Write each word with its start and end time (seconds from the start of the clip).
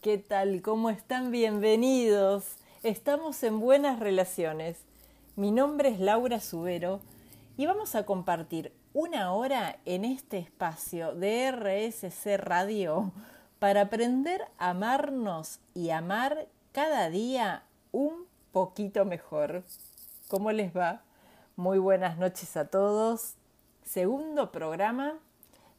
¿Qué 0.00 0.16
tal? 0.16 0.62
¿Cómo 0.62 0.88
están? 0.88 1.30
Bienvenidos. 1.30 2.56
Estamos 2.82 3.42
en 3.42 3.60
Buenas 3.60 4.00
Relaciones. 4.00 4.78
Mi 5.36 5.50
nombre 5.50 5.90
es 5.90 6.00
Laura 6.00 6.40
Subero 6.40 7.00
y 7.58 7.66
vamos 7.66 7.94
a 7.94 8.06
compartir 8.06 8.72
una 8.94 9.34
hora 9.34 9.78
en 9.84 10.06
este 10.06 10.38
espacio 10.38 11.14
de 11.14 11.52
RSC 11.52 12.38
Radio 12.38 13.12
para 13.58 13.82
aprender 13.82 14.40
a 14.56 14.70
amarnos 14.70 15.60
y 15.74 15.90
amar 15.90 16.48
cada 16.72 17.10
día 17.10 17.64
un 17.92 18.24
poquito 18.52 19.04
mejor. 19.04 19.64
¿Cómo 20.28 20.50
les 20.50 20.74
va? 20.74 21.02
Muy 21.56 21.78
buenas 21.78 22.16
noches 22.16 22.56
a 22.56 22.68
todos. 22.68 23.34
Segundo 23.84 24.50
programa 24.50 25.18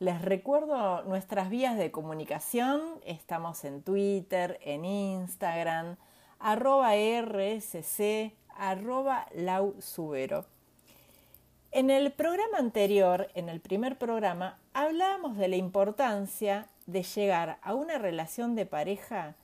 les 0.02 0.20
recuerdo 0.20 1.04
nuestras 1.04 1.52
vías 1.52 1.78
de 1.78 1.92
comunicación. 1.92 2.82
Estamos 3.06 3.64
en 3.66 3.84
Twitter, 3.84 4.60
en 4.64 4.84
Instagram, 4.84 5.96
arroba 6.40 6.94
rsc, 6.96 8.34
arroba. 8.58 9.28
En 11.72 11.92
el 11.92 12.12
programa 12.14 12.58
anterior, 12.58 13.30
en 13.36 13.48
el 13.48 13.60
primer 13.60 14.00
programa, 14.00 14.58
hablábamos 14.74 15.38
de 15.38 15.48
la 15.50 15.58
importancia 15.58 16.68
de 16.88 17.04
llegar 17.04 17.60
a 17.62 17.76
una 17.76 18.00
relación 18.00 18.56
de 18.56 18.66
pareja 18.66 19.36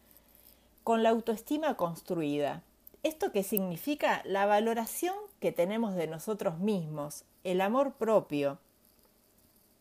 con 0.83 1.03
la 1.03 1.09
autoestima 1.09 1.75
construida. 1.75 2.63
¿Esto 3.03 3.31
qué 3.31 3.44
significa? 3.44 4.23
La 4.25 4.47
valoración 4.47 5.13
que 5.39 5.52
tenemos 5.52 5.94
de 5.94 6.08
nosotros 6.08 6.58
mismos, 6.58 7.25
el 7.44 7.61
amor 7.61 7.94
propio 7.94 8.58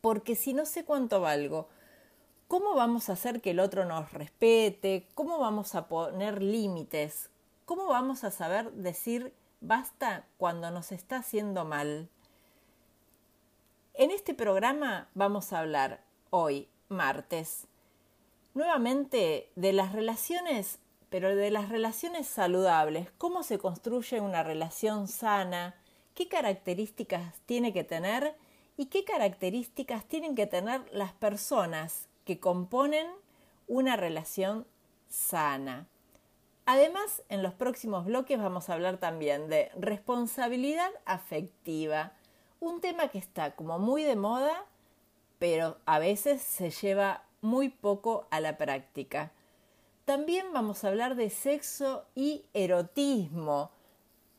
porque 0.01 0.37
si 0.37 0.55
no 0.55 0.67
sé 0.67 0.85
cuánto 0.85 1.21
valgo, 1.21 1.69
¿cómo 2.49 2.75
vamos 2.75 3.09
a 3.09 3.13
hacer 3.13 3.41
que 3.41 3.51
el 3.51 3.61
otro 3.61 3.85
nos 3.85 4.13
respete? 4.13 5.09
¿Cómo 5.15 5.39
vamos 5.39 5.75
a 5.75 5.89
poner 5.89 6.43
límites? 6.43 7.31
¿Cómo 7.65 7.87
vamos 7.87 8.25
a 8.25 8.31
saber 8.31 8.73
decir 8.73 9.35
basta 9.61 10.27
cuando 10.39 10.71
nos 10.71 10.93
está 10.93 11.17
haciendo 11.17 11.65
mal? 11.65 12.09
En 13.95 14.11
este 14.11 14.35
programa 14.35 15.09
vamos 15.15 15.53
a 15.53 15.61
hablar 15.61 16.05
hoy, 16.31 16.69
martes, 16.89 17.67
nuevamente 18.55 19.51
de 19.57 19.73
las 19.73 19.93
relaciones, 19.93 20.79
pero 21.09 21.35
de 21.35 21.51
las 21.51 21.69
relaciones 21.69 22.27
saludables, 22.27 23.09
cómo 23.19 23.43
se 23.43 23.59
construye 23.59 24.21
una 24.21 24.43
relación 24.43 25.09
sana, 25.09 25.75
qué 26.15 26.29
características 26.29 27.35
tiene 27.47 27.73
que 27.73 27.85
tener 27.85 28.37
y 28.77 28.87
qué 28.87 29.05
características 29.05 30.05
tienen 30.07 30.35
que 30.35 30.47
tener 30.47 30.83
las 30.93 31.13
personas 31.13 32.09
que 32.25 32.41
componen 32.41 33.07
una 33.67 33.97
relación 33.97 34.67
sana. 35.09 35.87
Además, 36.67 37.23
en 37.29 37.43
los 37.43 37.55
próximos 37.55 38.05
bloques 38.05 38.39
vamos 38.39 38.69
a 38.69 38.75
hablar 38.75 38.99
también 38.99 39.49
de 39.49 39.71
responsabilidad 39.77 40.91
afectiva, 41.05 42.13
un 42.59 42.81
tema 42.81 43.09
que 43.09 43.19
está 43.19 43.55
como 43.55 43.79
muy 43.79 44.03
de 44.03 44.17
moda, 44.17 44.65
pero 45.39 45.79
a 45.87 45.99
veces 45.99 46.43
se 46.43 46.71
lleva 46.71 47.23
muy 47.41 47.69
poco 47.69 48.27
a 48.31 48.41
la 48.41 48.59
práctica. 48.59 49.33
También 50.05 50.53
vamos 50.53 50.83
a 50.83 50.89
hablar 50.89 51.15
de 51.15 51.31
sexo 51.31 52.07
y 52.15 52.45
erotismo, 52.55 53.71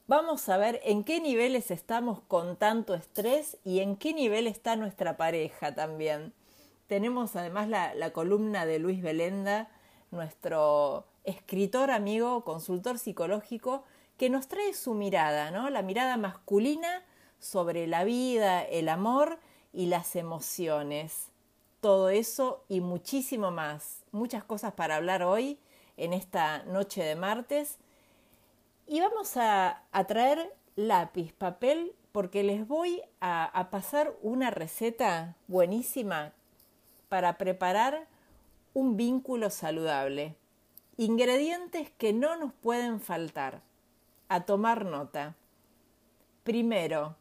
Vamos 0.10 0.48
a 0.48 0.56
ver 0.56 0.80
en 0.86 1.04
qué 1.04 1.20
niveles 1.20 1.70
estamos 1.70 2.22
con 2.30 2.56
tanto 2.56 2.94
estrés 2.94 3.58
y 3.66 3.82
en 3.82 3.98
qué 3.98 4.14
nivel 4.14 4.48
está 4.48 4.78
nuestra 4.78 5.18
pareja 5.18 5.76
también. 5.76 6.32
Tenemos 6.88 7.36
además 7.36 7.68
la, 7.68 8.14
columna 8.14 8.66
de 8.66 8.80
Luis 8.80 9.02
Belenda, 9.02 9.68
nuestro 10.12 11.04
escritor 11.26 11.92
amigo, 11.92 12.46
consultor 12.46 13.00
psicológico, 13.00 13.84
que 14.18 14.30
nos 14.30 14.48
trae 14.48 14.74
su 14.74 14.94
mirada, 14.94 15.52
¿no? 15.52 15.70
La 15.70 15.82
mirada 15.82 16.16
masculina 16.16 17.04
sobre 17.40 17.86
la 17.86 18.06
vida, 18.06 18.64
el 18.64 18.88
amor 18.88 19.40
y 19.74 19.88
las 19.88 20.16
emociones. 20.16 21.32
Todo 21.82 22.08
eso 22.08 22.64
y 22.70 22.80
muchísimo 22.80 23.52
más. 23.52 24.06
Muchas 24.14 24.46
cosas 24.46 24.72
para 24.72 24.96
hablar 24.96 25.22
hoy 25.22 25.60
en 25.98 26.14
esta 26.14 26.64
noche 26.64 27.04
de 27.04 27.18
martes 27.18 27.78
y 28.88 29.02
vamos 29.02 29.36
a, 29.36 29.84
traer 30.08 30.56
lápiz, 30.76 31.34
papel, 31.34 31.94
porque 32.14 32.44
les 32.44 32.68
voy 32.68 33.02
a, 33.20 33.68
pasar 33.70 34.16
una 34.22 34.50
receta 34.50 35.36
buenísima 35.48 36.34
para 37.10 37.38
preparar 37.38 38.08
un 38.74 38.96
vínculo 38.96 39.50
saludable. 39.50 40.36
Ingredientes 40.96 41.92
que 41.92 42.14
no 42.14 42.38
nos 42.38 42.54
pueden 42.54 43.02
faltar. 43.02 43.62
A 44.30 44.46
tomar 44.46 44.86
nota. 44.86 45.36
Primero, 46.44 47.16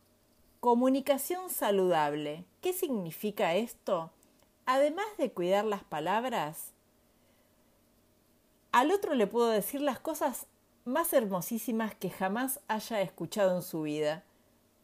comunicación 0.60 1.50
saludable. 1.50 2.44
¿Qué 2.60 2.72
significa 2.72 3.54
esto? 3.54 4.10
Además 4.65 5.06
de 5.19 5.31
cuidar 5.31 5.65
las 5.65 5.84
palabras, 5.84 6.72
al 8.72 8.91
otro 8.91 9.15
le 9.15 9.27
puedo 9.27 9.48
decir 9.48 9.81
las 9.81 10.00
cosas 10.00 10.47
más 10.86 11.12
hermosísimas 11.12 11.94
que 11.94 12.10
jamás 12.10 12.60
haya 12.69 13.02
escuchado 13.02 13.54
en 13.56 13.62
su 13.62 13.82
vida. 13.82 14.24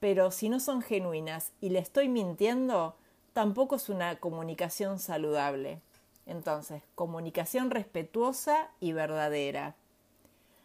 Pero 0.01 0.33
si 0.33 0.49
no 0.49 0.59
son 0.59 0.83
genuinas 0.83 1.53
y 1.61 1.71
le 1.71 1.79
estoy 1.79 2.09
mintiendo, 2.09 2.97
tampoco 3.33 3.77
es 3.77 3.89
una 3.89 4.17
comunicación 4.17 4.99
saludable. 4.99 5.81
Entonces, 6.27 6.83
comunicación 6.97 7.71
respetuosa 7.71 8.71
y 8.81 8.93
verdadera. 8.93 9.77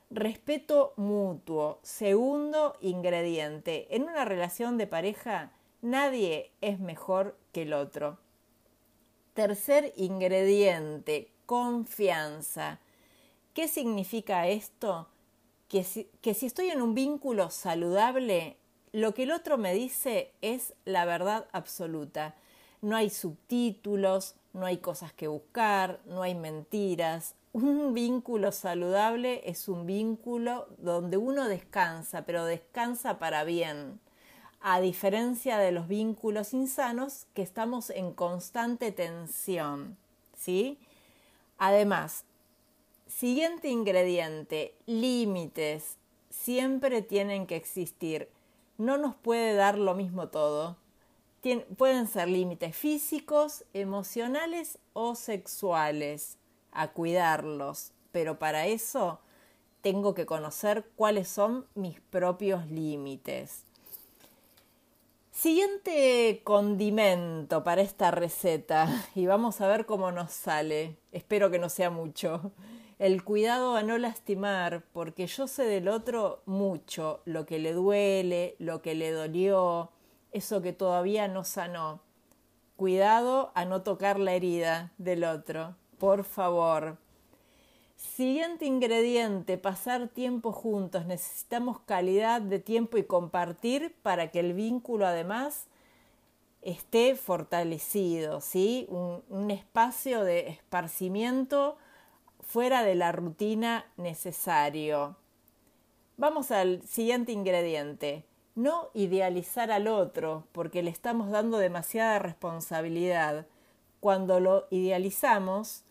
Respeto 0.09 0.93
mutuo. 0.95 1.79
Segundo 1.83 2.75
ingrediente. 2.81 3.95
En 3.95 4.03
una 4.03 4.25
relación 4.25 4.77
de 4.77 4.87
pareja, 4.87 5.51
nadie 5.81 6.51
es 6.61 6.79
mejor 6.79 7.37
que 7.51 7.61
el 7.61 7.73
otro. 7.73 8.17
Tercer 9.35 9.93
ingrediente. 9.97 11.31
Confianza. 11.45 12.79
¿Qué 13.53 13.67
significa 13.67 14.47
esto? 14.47 15.07
Que 15.67 15.83
si, 15.83 16.09
estoy 16.23 16.69
en 16.69 16.81
un 16.81 16.93
vínculo 16.93 17.49
saludable, 17.49 18.57
lo 18.93 19.13
que 19.13 19.23
el 19.23 19.31
otro 19.31 19.57
me 19.57 19.73
dice 19.73 20.31
es 20.41 20.73
la 20.85 21.05
verdad 21.05 21.47
absoluta. 21.51 22.35
No 22.81 22.95
hay 22.95 23.09
subtítulos, 23.09 24.35
no 24.53 24.65
hay 24.65 24.77
cosas 24.77 25.11
que 25.13 25.27
buscar, 25.27 25.99
no 26.05 26.21
hay 26.21 26.35
mentiras. 26.35 27.35
Un 27.53 27.93
vínculo 27.93 28.51
saludable 28.51 29.41
es 29.45 29.67
un 29.67 29.85
vínculo 29.85 30.67
donde 30.77 31.17
uno 31.17 31.47
descansa, 31.47 32.23
pero 32.23 32.45
descansa 32.45 33.19
para 33.19 33.43
bien, 33.43 33.99
a 34.61 34.79
diferencia 34.79 35.57
de 35.57 35.71
los 35.71 35.87
vínculos 35.87 36.53
insanos 36.53 37.25
que 37.33 37.41
estamos 37.41 37.89
en 37.89 38.13
constante 38.13 38.91
tensión. 38.91 39.97
¿Sí? 40.35 40.77
Además, 41.57 42.25
Siguiente 43.07 43.69
ingrediente, 43.69 44.75
límites. 44.85 45.97
Siempre 46.29 47.01
tienen 47.01 47.47
que 47.47 47.55
existir. 47.55 48.29
No 48.77 48.97
nos 48.97 49.15
puede 49.15 49.53
dar 49.55 49.77
lo 49.77 49.95
mismo 49.95 50.27
todo. 50.27 50.77
pueden 51.77 52.07
ser 52.07 52.27
límites 52.27 52.75
físicos, 52.75 53.63
emocionales 53.73 54.79
o 54.93 55.15
sexuales. 55.15 56.37
A 56.71 56.89
cuidarlos. 56.89 57.93
Pero 58.11 58.39
para 58.39 58.67
eso 58.67 59.19
tengo 59.81 60.13
que 60.13 60.25
conocer 60.25 60.85
cuáles 60.95 61.29
son 61.29 61.65
mis 61.75 62.01
propios 62.01 62.67
límites. 62.67 63.63
Siguiente 65.31 66.41
condimento 66.43 67.63
para 67.63 67.81
esta 67.81 68.11
receta 68.11 69.05
y 69.15 69.27
vamos 69.27 69.61
a 69.61 69.67
ver 69.67 69.85
cómo 69.85 70.11
nos 70.11 70.31
sale. 70.31 70.97
Espero 71.13 71.49
que 71.49 71.59
no 71.59 71.69
sea 71.69 71.89
mucho 71.89 72.51
el 72.99 73.23
cuidado 73.23 73.75
a 73.75 73.83
no 73.83 73.97
lastimar, 73.97 74.83
porque 74.91 75.27
yo 75.27 75.47
sé 75.47 75.63
del 75.63 75.87
otro 75.87 76.41
mucho, 76.45 77.21
lo 77.25 77.45
que 77.45 77.59
le 77.59 77.73
duele, 77.73 78.55
lo 78.57 78.81
que 78.81 78.95
le 78.95 79.11
dolió, 79.11 79.91
eso 80.31 80.61
que 80.61 80.73
todavía 80.73 81.27
no 81.27 81.43
sanó. 81.43 82.01
Cuidado 82.75 83.51
a 83.55 83.65
no 83.65 83.83
tocar 83.83 84.19
la 84.19 84.33
herida 84.33 84.93
del 84.97 85.23
otro, 85.23 85.75
por 85.99 86.23
favor. 86.23 86.97
Siguiente 87.95 88.65
ingrediente, 88.65 89.57
pasar 89.57 90.07
tiempo 90.07 90.51
juntos. 90.51 91.05
Necesitamos 91.05 91.79
calidad 91.79 92.41
de 92.41 92.59
tiempo 92.59 92.97
y 92.97 93.03
compartir 93.03 93.95
para 94.03 94.29
que 94.29 94.39
el 94.39 94.53
vínculo 94.53 95.07
además 95.07 95.65
esté 96.61 97.15
fortalecido, 97.15 98.41
¿sí? 98.41 98.85
Un, 98.89 99.23
un 99.29 99.49
espacio 99.49 100.23
de 100.23 100.49
esparcimiento 100.49 101.77
fuera 102.47 102.83
de 102.83 102.95
la 102.95 103.11
rutina 103.11 103.85
necesario. 103.97 105.17
Vamos 106.15 106.49
al 106.49 106.81
siguiente 106.81 107.33
ingrediente. 107.33 108.23
No 108.55 108.89
idealizar 108.93 109.69
al 109.69 109.87
otro 109.87 110.47
porque 110.53 110.81
le 110.81 110.89
estamos 110.89 111.29
dando 111.29 111.57
demasiada 111.57 112.19
responsabilidad. 112.19 113.45
Cuando 113.99 114.39
lo 114.39 114.65
idealizamos, 114.71 115.83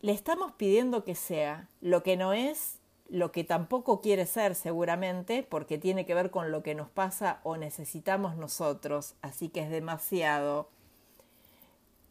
le 0.00 0.12
estamos 0.12 0.52
pidiendo 0.52 1.04
que 1.04 1.14
sea 1.14 1.68
lo 1.82 2.02
que 2.02 2.16
no 2.16 2.32
es, 2.32 2.78
lo 3.08 3.30
que 3.30 3.44
tampoco 3.44 4.00
quiere 4.00 4.24
ser 4.24 4.54
seguramente, 4.54 5.42
porque 5.42 5.76
tiene 5.76 6.06
que 6.06 6.14
ver 6.14 6.30
con 6.30 6.50
lo 6.50 6.62
que 6.62 6.74
nos 6.74 6.88
pasa 6.88 7.40
o 7.42 7.58
necesitamos 7.58 8.36
nosotros, 8.36 9.14
así 9.20 9.50
que 9.50 9.60
es 9.60 9.70
demasiado. 9.70 10.70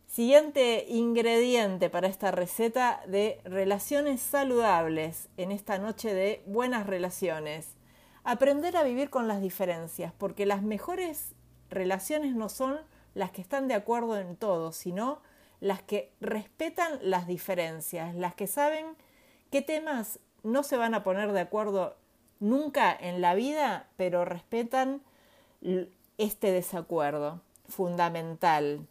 Siguiente 0.09 0.88
ingrediente 0.89 1.91
para 1.91 2.07
esta 2.07 2.31
receta 2.31 3.00
de 3.06 3.39
relaciones 3.44 4.19
saludables 4.19 5.29
en 5.38 5.51
esta 5.51 5.77
noche 5.77 6.15
de 6.15 6.41
buenas 6.47 6.88
relaciones. 6.88 7.75
Aprender 8.23 8.75
a 8.75 8.81
vivir 8.81 9.11
con 9.11 9.27
las 9.27 9.39
diferencias, 9.39 10.11
porque 10.17 10.47
las 10.47 10.63
mejores 10.63 11.35
relaciones 11.69 12.33
no 12.33 12.50
son 12.50 12.79
las 13.13 13.29
que 13.29 13.41
están 13.41 13.67
de 13.67 13.75
acuerdo 13.75 14.17
en 14.17 14.35
todo, 14.35 14.71
sino 14.71 15.21
las 15.59 15.83
que 15.83 16.11
respetan 16.21 16.97
las 17.03 17.27
diferencias, 17.27 18.15
las 18.15 18.33
que 18.33 18.47
saben 18.47 18.88
qué 19.51 19.61
temas 19.61 20.17
no 20.41 20.63
se 20.63 20.75
van 20.75 20.95
a 20.95 21.03
poner 21.03 21.33
de 21.33 21.41
acuerdo 21.41 21.95
nunca 22.39 22.97
en 23.00 23.21
la 23.21 23.35
vida, 23.35 23.85
pero 23.95 24.25
respetan 24.25 25.03
este 26.17 26.51
desacuerdo 26.51 27.41
fundamental. 27.67 28.88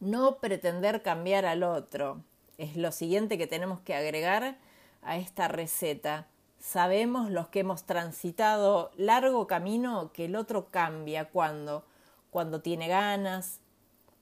No 0.00 0.38
pretender 0.38 1.02
cambiar 1.02 1.44
al 1.44 1.62
otro 1.62 2.22
es 2.56 2.76
lo 2.76 2.90
siguiente 2.90 3.38
que 3.38 3.46
tenemos 3.46 3.80
que 3.80 3.94
agregar 3.94 4.56
a 5.02 5.16
esta 5.16 5.48
receta. 5.48 6.26
Sabemos 6.58 7.30
los 7.30 7.48
que 7.48 7.60
hemos 7.60 7.84
transitado 7.84 8.90
largo 8.96 9.46
camino 9.46 10.10
que 10.12 10.26
el 10.26 10.36
otro 10.36 10.68
cambia 10.70 11.26
cuando, 11.26 11.84
cuando 12.30 12.60
tiene 12.60 12.88
ganas, 12.88 13.60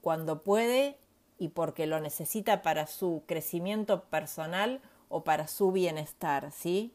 cuando 0.00 0.42
puede 0.42 0.98
y 1.38 1.48
porque 1.48 1.86
lo 1.86 2.00
necesita 2.00 2.62
para 2.62 2.86
su 2.86 3.22
crecimiento 3.26 4.04
personal 4.04 4.80
o 5.08 5.24
para 5.24 5.46
su 5.46 5.72
bienestar, 5.72 6.50
¿sí? 6.52 6.92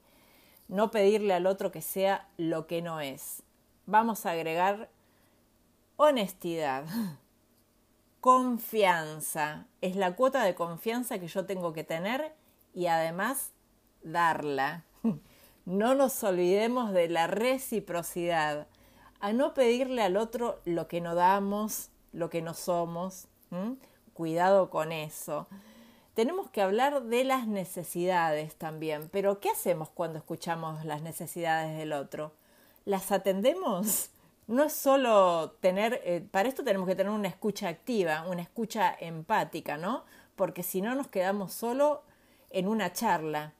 No 0.67 0.91
pedirle 0.91 1.33
al 1.33 1.45
otro 1.45 1.71
que 1.71 1.81
sea 1.81 2.27
lo 2.37 2.67
que 2.67 2.81
no 2.81 2.99
es. 2.99 3.43
Vamos 3.85 4.25
a 4.25 4.31
agregar 4.31 4.89
honestidad, 5.97 6.85
confianza. 8.23 9.65
Es 9.81 9.97
la 9.97 10.15
cuota 10.15 10.45
de 10.45 10.55
confianza 10.55 11.19
que 11.19 11.27
yo 11.27 11.45
tengo 11.45 11.73
que 11.73 11.83
tener 11.83 12.33
y 12.73 12.87
además 12.87 13.51
darla. 14.01 14.85
No 15.65 15.95
nos 15.95 16.21
olvidemos 16.25 16.91
de 16.91 17.07
la 17.07 17.27
reciprocidad, 17.27 18.67
a 19.21 19.31
no 19.31 19.53
pedirle 19.53 20.01
al 20.01 20.17
otro 20.17 20.59
lo 20.65 20.89
que 20.89 20.99
no 20.99 21.15
damos, 21.15 21.89
lo 22.11 22.29
que 22.29 22.41
no 22.41 22.53
somos. 22.53 23.29
Cuidado 24.13 24.69
con 24.69 24.91
eso. 24.91 25.47
Tenemos 26.15 26.49
que 26.49 26.61
hablar 26.61 27.03
de 27.03 27.23
las 27.23 27.47
necesidades 27.47 28.55
también, 28.57 29.07
pero 29.09 29.39
¿qué 29.39 29.51
hacemos 29.51 29.89
cuando 29.89 30.19
escuchamos 30.19 30.83
las 30.83 31.01
necesidades 31.01 31.77
del 31.77 31.93
otro? 31.93 32.33
¿Las 32.83 33.13
atendemos? 33.13 34.09
No 34.47 34.63
es 34.63 34.73
solo 34.73 35.51
tener, 35.61 36.01
eh, 36.03 36.21
para 36.31 36.49
esto 36.49 36.63
tenemos 36.63 36.87
que 36.87 36.95
tener 36.95 37.11
una 37.11 37.27
escucha 37.27 37.69
activa, 37.69 38.25
una 38.27 38.41
escucha 38.41 38.95
empática, 38.99 39.77
¿no? 39.77 40.03
Porque 40.35 40.63
si 40.63 40.81
no 40.81 40.95
nos 40.95 41.07
quedamos 41.07 41.53
solo 41.53 42.03
en 42.49 42.67
una 42.67 42.93
charla. 42.93 43.53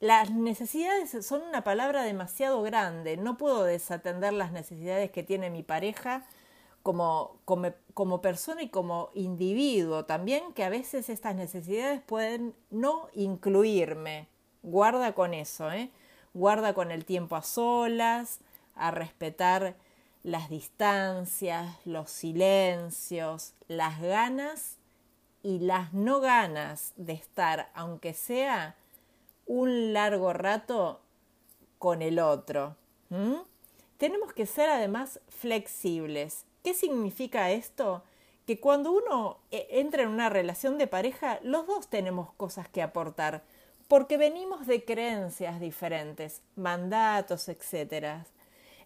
Las 0.00 0.30
necesidades 0.30 1.24
son 1.24 1.42
una 1.42 1.64
palabra 1.64 2.02
demasiado 2.02 2.60
grande, 2.62 3.16
no 3.16 3.38
puedo 3.38 3.64
desatender 3.64 4.32
las 4.32 4.52
necesidades 4.52 5.10
que 5.10 5.22
tiene 5.22 5.48
mi 5.48 5.62
pareja 5.62 6.26
como, 6.82 7.38
como, 7.94 8.20
persona 8.20 8.62
y 8.62 8.68
como 8.68 9.08
individuo 9.14 10.04
también, 10.04 10.52
que 10.52 10.64
a 10.64 10.68
veces 10.68 11.08
estas 11.08 11.34
necesidades 11.34 12.02
pueden 12.02 12.54
no 12.70 13.08
incluirme. 13.14 14.28
Guarda 14.62 15.14
con 15.14 15.32
eso, 15.32 15.72
¿eh? 15.72 15.90
Guarda 16.34 16.74
con 16.74 16.90
el 16.90 17.06
tiempo 17.06 17.36
a 17.36 17.42
solas, 17.42 18.40
a 18.74 18.90
respetar 18.90 19.76
las 20.22 20.48
distancias, 20.48 21.76
los 21.84 22.10
silencios, 22.10 23.54
las 23.68 24.00
ganas 24.00 24.78
y 25.42 25.58
las 25.58 25.92
no 25.92 26.20
ganas 26.20 26.92
de 26.96 27.12
estar, 27.12 27.70
aunque 27.74 28.14
sea 28.14 28.76
un 29.46 29.92
largo 29.92 30.32
rato, 30.32 31.00
con 31.78 32.00
el 32.00 32.18
otro. 32.18 32.76
Tenemos 33.98 34.32
que 34.32 34.46
ser 34.46 34.70
además 34.70 35.20
flexibles 35.28 36.46
¿Qué 36.64 36.72
significa 36.72 37.50
esto? 37.50 38.02
Que 38.46 38.58
cuando 38.58 38.90
uno 38.90 39.38
eh, 39.50 39.66
entra 39.72 40.02
en 40.02 40.08
una 40.08 40.30
relación 40.30 40.78
de 40.78 40.86
pareja, 40.86 41.38
los 41.42 41.66
dos 41.66 41.88
tenemos 41.88 42.32
cosas 42.32 42.70
que 42.70 42.80
aportar, 42.80 43.42
porque 43.86 44.16
venimos 44.16 44.66
de 44.66 44.82
creencias 44.82 45.60
diferentes, 45.60 46.40
mandatos, 46.56 47.50
etc. 47.50 48.24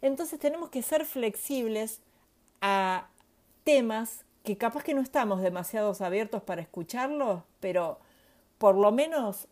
Entonces 0.02 0.38
tenemos 0.38 0.70
que 0.70 0.82
ser 0.82 1.04
flexibles 1.04 2.00
a 2.60 3.08
temas 3.64 4.24
que 4.44 4.56
capaz 4.56 4.82
que 4.82 4.94
no 4.94 5.00
estamos 5.00 5.42
demasiado 5.42 5.92
abiertos 6.00 6.42
para 6.42 6.62
escucharlos, 6.62 7.42
pero 7.60 7.98
por 8.58 8.74
lo 8.76 8.90
menos 8.92 9.48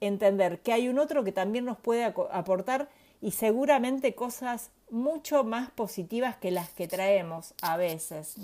entender 0.00 0.60
que 0.60 0.72
hay 0.72 0.88
un 0.88 0.98
otro 0.98 1.22
que 1.22 1.32
también 1.32 1.64
nos 1.64 1.78
puede 1.78 2.04
aportar 2.04 2.88
y 3.20 3.30
seguramente 3.30 4.14
cosas 4.14 4.70
mucho 4.90 5.44
más 5.44 5.70
positivas 5.70 6.36
que 6.36 6.50
las 6.50 6.70
que 6.70 6.88
traemos 6.88 7.54
a 7.62 7.76
veces. 7.76 8.36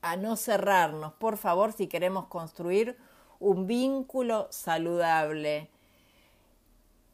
A 0.00 0.16
no 0.16 0.36
cerrarnos, 0.36 1.12
por 1.12 1.36
favor, 1.36 1.72
si 1.72 1.86
queremos 1.86 2.26
construir 2.26 2.96
un 3.38 3.66
vínculo 3.66 4.48
saludable. 4.50 5.68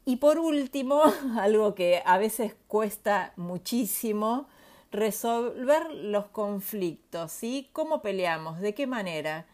Y 0.07 0.15
por 0.15 0.39
último, 0.39 1.03
algo 1.37 1.75
que 1.75 2.01
a 2.05 2.17
veces 2.17 2.55
cuesta 2.69 3.33
muchísimo, 3.35 4.47
resolver 4.89 5.93
los 5.93 6.27
conflictos, 6.27 7.33
¿sí? 7.33 7.69
¿Cómo 7.73 8.01
peleamos? 8.01 8.61
¿De 8.61 8.73
qué 8.73 8.87
manera? 8.87 9.47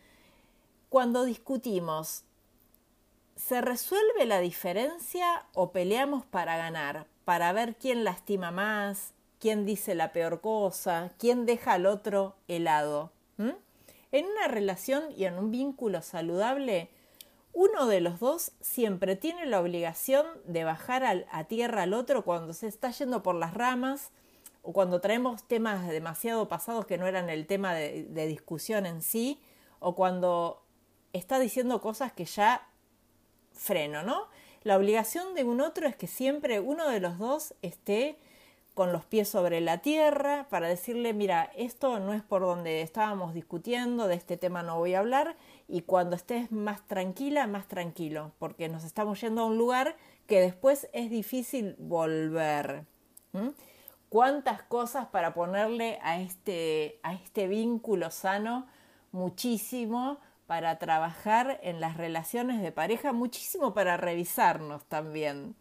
Cuando 0.89 1.23
discutimos, 1.23 2.25
¿Se 3.35 3.61
resuelve 3.61 4.27
la 4.27 4.41
diferencia 4.41 5.47
o 5.55 5.71
peleamos 5.71 6.23
para 6.23 6.55
ganar? 6.55 7.07
Para 7.25 7.51
ver 7.51 7.75
quién 7.75 8.03
lastima 8.03 8.51
más, 8.51 9.15
quién 9.39 9.65
dice 9.65 9.95
la 9.95 10.13
peor 10.13 10.39
cosa, 10.39 11.13
quién 11.17 11.47
deja 11.47 11.73
al 11.73 11.87
otro 11.87 12.35
helado. 12.47 13.11
En 13.39 14.25
una 14.27 14.47
relación 14.47 15.05
y 15.17 15.25
en 15.25 15.39
un 15.39 15.49
vínculo 15.49 16.03
saludable, 16.03 16.91
uno 17.53 17.87
de 17.87 18.01
los 18.01 18.19
dos 18.19 18.51
siempre 18.61 19.15
tiene 19.15 19.45
la 19.45 19.61
obligación 19.61 20.25
de 20.45 20.63
bajar 20.63 21.25
a 21.31 21.43
tierra 21.45 21.83
al 21.83 21.93
otro 21.93 22.25
cuando 22.25 22.53
se 22.53 22.67
está 22.67 22.89
yendo 22.91 23.23
por 23.23 23.35
las 23.35 23.53
ramas 23.53 24.11
o 24.63 24.73
cuando 24.73 25.01
traemos 25.01 25.43
temas 25.47 25.87
demasiado 25.87 26.47
pasados 26.47 26.85
que 26.85 26.97
no 26.97 27.05
eran 27.05 27.29
el 27.29 27.45
tema 27.45 27.73
de 27.73 28.27
discusión 28.27 28.85
en 28.85 29.01
sí, 29.01 29.39
o 29.79 29.95
cuando 29.95 30.63
está 31.11 31.37
diciendo 31.37 31.81
cosas 31.81 32.13
que 32.13 32.25
ya 32.25 32.65
freno, 33.51 34.03
¿no? 34.03 34.27
La 34.63 34.77
obligación 34.77 35.35
de 35.35 35.43
un 35.43 35.59
otro 35.59 35.87
es 35.87 35.95
que 35.97 36.07
siempre 36.07 36.61
uno 36.61 36.87
de 36.87 37.01
los 37.01 37.17
dos 37.17 37.53
esté 37.61 38.17
con 38.73 38.93
los 38.93 39.03
pies 39.05 39.27
sobre 39.27 39.59
la 39.59 39.79
tierra 39.79 40.47
para 40.49 40.69
decirle, 40.69 41.13
mira, 41.13 41.51
esto 41.55 41.99
no 41.99 42.13
es 42.13 42.23
por 42.23 42.41
donde 42.41 42.81
estábamos 42.81 43.33
discutiendo, 43.33 44.07
de 44.07 44.15
este 44.15 44.37
tema 44.37 44.63
no 44.63 44.77
voy 44.77 44.93
a 44.95 44.99
hablar, 44.99 45.35
y 45.67 45.81
cuando 45.81 46.15
estés 46.15 46.51
más 46.51 46.85
tranquila, 46.87 47.47
más 47.47 47.67
tranquilo, 47.67 48.31
porque 48.39 48.69
nos 48.69 48.83
estamos 48.83 49.19
yendo 49.21 49.41
a 49.41 49.45
un 49.45 49.57
lugar 49.57 49.95
que 50.27 50.39
después 50.39 50.89
es 50.93 51.09
difícil 51.09 51.75
volver. 51.79 52.85
¿Cuántas 54.09 54.61
cosas 54.63 55.07
para 55.07 55.33
ponerle 55.33 55.99
a 56.03 56.19
este, 56.19 56.99
a 57.03 57.13
este 57.13 57.47
vínculo 57.47 58.11
sano? 58.11 58.67
Muchísimo, 59.11 60.19
para 60.45 60.77
trabajar 60.77 61.59
en 61.63 61.79
las 61.79 61.97
relaciones 61.97 62.61
de 62.61 62.71
pareja, 62.71 63.13
muchísimo 63.13 63.73
para 63.73 63.97
revisarnos 63.97 64.85
también. 64.85 65.55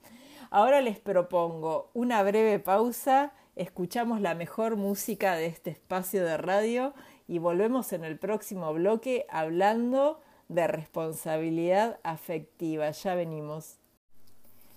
Ahora 0.51 0.81
les 0.83 0.99
propongo 0.99 1.91
una 1.95 2.23
breve 2.23 2.59
pausa, 2.59 3.33
escuchamos 3.57 4.21
la 4.21 4.35
mejor 4.35 4.77
música 4.77 5.35
de 5.35 5.47
este 5.47 5.71
espacio 5.71 6.25
de 6.25 6.37
radio 6.37 6.93
y 7.26 7.38
volvemos 7.38 7.93
en 7.93 8.05
el 8.05 8.19
próximo 8.19 8.73
bloque 8.73 9.26
hablando 9.31 10.21
de 10.49 10.67
responsabilidad 10.67 11.99
afectiva. 12.02 12.91
Ya 12.91 13.14
venimos. 13.14 13.76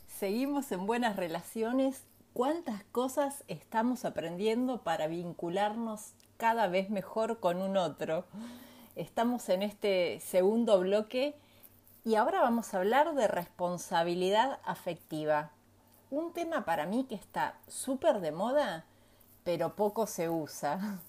Seguimos 0.08 0.72
en 0.72 0.86
buenas 0.86 1.16
relaciones. 1.16 2.04
¿Cuántas 2.34 2.84
cosas 2.86 3.44
estamos 3.48 4.06
aprendiendo 4.06 4.84
para 4.84 5.08
vincularnos 5.08 6.14
cada 6.38 6.68
vez 6.68 6.90
mejor 6.90 7.40
con 7.40 7.62
un 7.62 7.78
otro? 7.78 8.26
Estamos 8.96 9.50
en 9.50 9.62
este 9.62 10.20
segundo 10.22 10.80
bloque 10.80 11.36
y 12.06 12.16
ahora 12.16 12.42
vamos 12.42 12.74
a 12.74 12.78
hablar 12.78 13.16
de 13.16 13.28
responsabilidad 13.28 14.60
afectiva. 14.64 15.52
Un 16.10 16.34
tema 16.34 16.64
para 16.64 16.86
mí 16.86 17.06
que 17.10 17.16
está 17.16 17.58
súper 17.68 18.20
de 18.22 18.32
moda, 18.32 18.86
pero 19.44 19.76
poco 19.76 20.08
se 20.08 20.30
usa. 20.30 21.00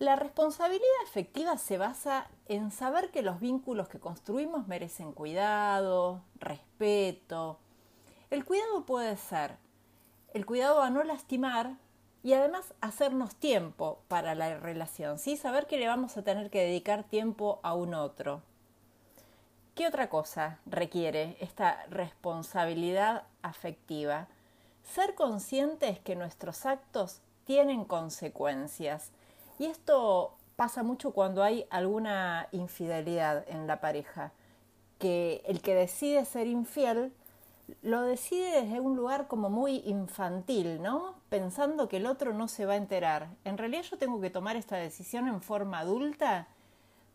La 0.00 0.16
responsabilidad 0.16 0.86
efectiva 1.04 1.58
se 1.58 1.76
basa 1.76 2.26
en 2.48 2.70
saber 2.70 3.10
que 3.10 3.20
los 3.20 3.38
vínculos 3.38 3.90
que 3.90 4.00
construimos 4.00 4.66
merecen 4.66 5.12
cuidado, 5.12 6.22
respeto. 6.36 7.58
El 8.30 8.46
cuidado 8.46 8.86
puede 8.86 9.18
ser 9.18 9.58
el 10.32 10.46
cuidado 10.46 10.80
a 10.80 10.88
no 10.88 11.04
lastimar 11.04 11.76
y 12.22 12.32
además 12.32 12.72
hacernos 12.80 13.36
tiempo 13.36 14.00
para 14.08 14.34
la 14.34 14.56
relación, 14.56 15.18
¿sí? 15.18 15.36
Saber 15.36 15.66
que 15.66 15.76
le 15.76 15.86
vamos 15.86 16.16
a 16.16 16.22
tener 16.22 16.48
que 16.48 16.64
dedicar 16.64 17.04
tiempo 17.04 17.60
a 17.62 17.74
un 17.74 17.92
otro. 17.92 18.40
¿Qué 19.74 19.86
otra 19.86 20.08
cosa 20.08 20.60
requiere 20.64 21.36
esta 21.40 21.84
responsabilidad 21.90 23.24
afectiva? 23.42 24.28
Ser 24.82 25.14
conscientes 25.14 25.98
que 25.98 26.16
nuestros 26.16 26.64
actos 26.64 27.20
tienen 27.44 27.84
consecuencias 27.84 29.12
y 29.60 29.66
esto 29.66 30.38
pasa 30.56 30.82
mucho 30.82 31.10
cuando 31.10 31.42
hay 31.42 31.66
alguna 31.68 32.48
infidelidad 32.50 33.44
en 33.46 33.66
la 33.66 33.78
pareja, 33.78 34.32
que 34.98 35.42
el 35.44 35.60
que 35.60 35.74
decide 35.74 36.24
ser 36.24 36.46
infiel 36.46 37.12
lo 37.82 38.00
decide 38.00 38.62
desde 38.62 38.80
un 38.80 38.96
lugar 38.96 39.28
como 39.28 39.50
muy 39.50 39.82
infantil, 39.84 40.80
¿no? 40.80 41.14
Pensando 41.28 41.90
que 41.90 41.98
el 41.98 42.06
otro 42.06 42.32
no 42.32 42.48
se 42.48 42.64
va 42.64 42.72
a 42.72 42.76
enterar. 42.76 43.28
En 43.44 43.58
realidad 43.58 43.82
yo 43.82 43.98
tengo 43.98 44.18
que 44.22 44.30
tomar 44.30 44.56
esta 44.56 44.76
decisión 44.76 45.28
en 45.28 45.42
forma 45.42 45.80
adulta 45.80 46.48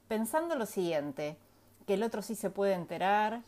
pensando 0.08 0.56
lo 0.56 0.68
siguiente, 0.68 1.40
que 1.88 1.96
el 1.96 2.04
otro 2.04 2.22
sí 2.22 2.36
se 2.36 2.52
puede 2.52 2.76
enterar, 2.76 3.42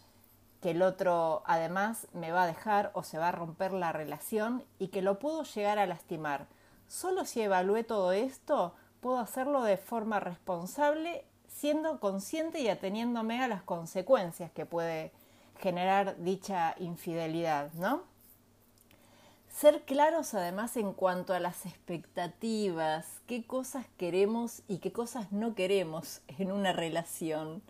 que 0.60 0.72
el 0.72 0.82
otro 0.82 1.44
además 1.46 2.08
me 2.14 2.32
va 2.32 2.44
a 2.44 2.48
dejar 2.48 2.90
o 2.96 3.04
se 3.04 3.20
va 3.20 3.28
a 3.28 3.32
romper 3.32 3.74
la 3.74 3.92
relación 3.92 4.64
y 4.80 4.88
que 4.88 5.04
lo 5.04 5.20
puedo 5.20 5.44
llegar 5.44 5.78
a 5.78 5.86
lastimar. 5.86 6.48
Solo 6.88 7.26
si 7.26 7.42
evalué 7.42 7.84
todo 7.84 8.12
esto, 8.12 8.74
puedo 9.08 9.20
hacerlo 9.20 9.64
de 9.64 9.78
forma 9.78 10.20
responsable, 10.20 11.24
siendo 11.48 12.02
consciente 12.02 12.60
y 12.60 12.68
ateniéndome 12.68 13.42
a 13.42 13.48
las 13.48 13.64
consecuencias 13.64 14.52
que 14.52 14.66
puede 14.66 15.14
generar 15.62 16.18
dicha 16.18 16.76
infidelidad, 16.78 17.72
¿no? 17.76 18.02
Ser 19.48 19.84
claros 19.84 20.34
además 20.34 20.76
en 20.76 20.92
cuanto 20.92 21.34
a 21.34 21.40
las 21.40 21.66
expectativas, 21.66 23.06
qué 23.28 23.48
cosas 23.48 23.86
queremos 23.96 24.62
y 24.68 24.80
qué 24.80 24.92
cosas 24.92 25.32
no 25.32 25.56
queremos 25.56 26.20
en 26.38 26.52
una 26.52 26.74
relación. 26.74 27.62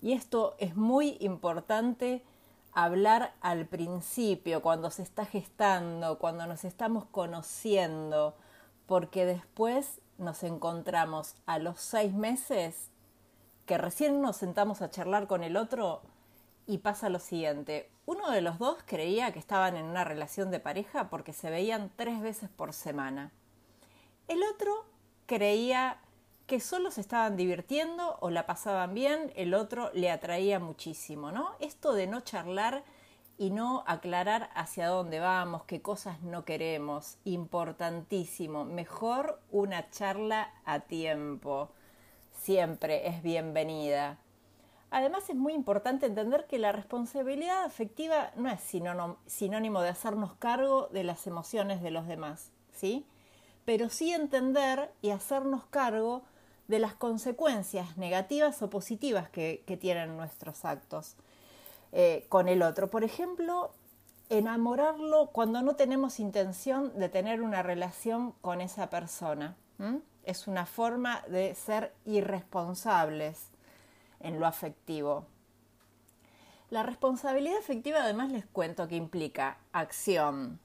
Y 0.00 0.12
esto 0.12 0.54
es 0.60 0.76
muy 0.76 1.16
importante 1.18 2.22
hablar 2.70 3.34
al 3.40 3.66
principio, 3.66 4.62
cuando 4.62 4.92
se 4.92 5.02
está 5.02 5.24
gestando, 5.24 6.20
cuando 6.20 6.46
nos 6.46 6.64
estamos 6.64 7.06
conociendo, 7.06 8.36
porque 8.86 9.26
después 9.26 10.00
nos 10.18 10.42
encontramos 10.42 11.34
a 11.46 11.58
los 11.58 11.80
seis 11.80 12.12
meses 12.12 12.90
que 13.66 13.78
recién 13.78 14.20
nos 14.22 14.36
sentamos 14.36 14.82
a 14.82 14.90
charlar 14.90 15.26
con 15.26 15.42
el 15.42 15.56
otro 15.56 16.02
y 16.66 16.78
pasa 16.78 17.08
lo 17.08 17.18
siguiente. 17.18 17.90
Uno 18.06 18.30
de 18.30 18.40
los 18.40 18.58
dos 18.58 18.78
creía 18.86 19.32
que 19.32 19.38
estaban 19.38 19.76
en 19.76 19.86
una 19.86 20.04
relación 20.04 20.50
de 20.50 20.60
pareja 20.60 21.10
porque 21.10 21.32
se 21.32 21.50
veían 21.50 21.90
tres 21.96 22.20
veces 22.20 22.48
por 22.48 22.72
semana. 22.72 23.32
El 24.28 24.42
otro 24.42 24.84
creía 25.26 25.98
que 26.46 26.60
solo 26.60 26.90
se 26.90 27.00
estaban 27.00 27.36
divirtiendo 27.36 28.18
o 28.20 28.30
la 28.30 28.46
pasaban 28.46 28.94
bien, 28.94 29.32
el 29.34 29.54
otro 29.54 29.90
le 29.94 30.10
atraía 30.10 30.60
muchísimo, 30.60 31.32
¿no? 31.32 31.50
Esto 31.58 31.92
de 31.92 32.06
no 32.06 32.20
charlar 32.20 32.84
y 33.38 33.50
no 33.50 33.84
aclarar 33.86 34.50
hacia 34.54 34.88
dónde 34.88 35.20
vamos, 35.20 35.64
qué 35.64 35.82
cosas 35.82 36.22
no 36.22 36.44
queremos. 36.44 37.18
Importantísimo. 37.24 38.64
Mejor 38.64 39.40
una 39.50 39.90
charla 39.90 40.52
a 40.64 40.80
tiempo. 40.80 41.70
Siempre 42.32 43.08
es 43.08 43.22
bienvenida. 43.22 44.18
Además 44.90 45.28
es 45.28 45.36
muy 45.36 45.52
importante 45.52 46.06
entender 46.06 46.46
que 46.46 46.58
la 46.58 46.72
responsabilidad 46.72 47.64
afectiva 47.64 48.30
no 48.36 48.48
es 48.48 48.60
sinónimo 49.26 49.82
de 49.82 49.88
hacernos 49.88 50.34
cargo 50.34 50.88
de 50.92 51.04
las 51.04 51.26
emociones 51.26 51.82
de 51.82 51.90
los 51.90 52.06
demás, 52.06 52.52
¿sí? 52.72 53.04
Pero 53.64 53.90
sí 53.90 54.12
entender 54.12 54.92
y 55.02 55.10
hacernos 55.10 55.64
cargo 55.66 56.22
de 56.68 56.78
las 56.78 56.94
consecuencias 56.94 57.96
negativas 57.96 58.62
o 58.62 58.70
positivas 58.70 59.28
que 59.28 59.78
tienen 59.80 60.16
nuestros 60.16 60.64
actos. 60.64 61.16
Eh, 61.92 62.26
con 62.28 62.48
el 62.48 62.62
otro. 62.62 62.90
Por 62.90 63.04
ejemplo, 63.04 63.72
enamorarlo 64.28 65.28
cuando 65.28 65.62
no 65.62 65.76
tenemos 65.76 66.20
intención 66.20 66.98
de 66.98 67.08
tener 67.08 67.42
una 67.42 67.62
relación 67.62 68.32
con 68.40 68.60
esa 68.60 68.90
persona. 68.90 69.56
Es 70.24 70.46
una 70.46 70.66
forma 70.66 71.22
de 71.28 71.54
ser 71.54 71.94
irresponsables 72.04 73.50
en 74.20 74.40
lo 74.40 74.46
afectivo. 74.46 75.26
La 76.70 76.82
responsabilidad 76.82 77.58
afectiva 77.58 78.02
además 78.02 78.32
les 78.32 78.46
cuento 78.46 78.88
que 78.88 78.96
implica 78.96 79.58
acción, 79.72 80.58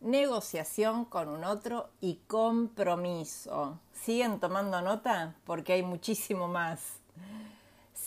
negociación 0.00 1.04
con 1.04 1.28
un 1.28 1.44
otro 1.44 1.90
y 2.00 2.16
compromiso. 2.26 3.78
¿Siguen 3.92 4.40
tomando 4.40 4.82
nota? 4.82 5.36
Porque 5.44 5.74
hay 5.74 5.82
muchísimo 5.82 6.48
más. 6.48 6.98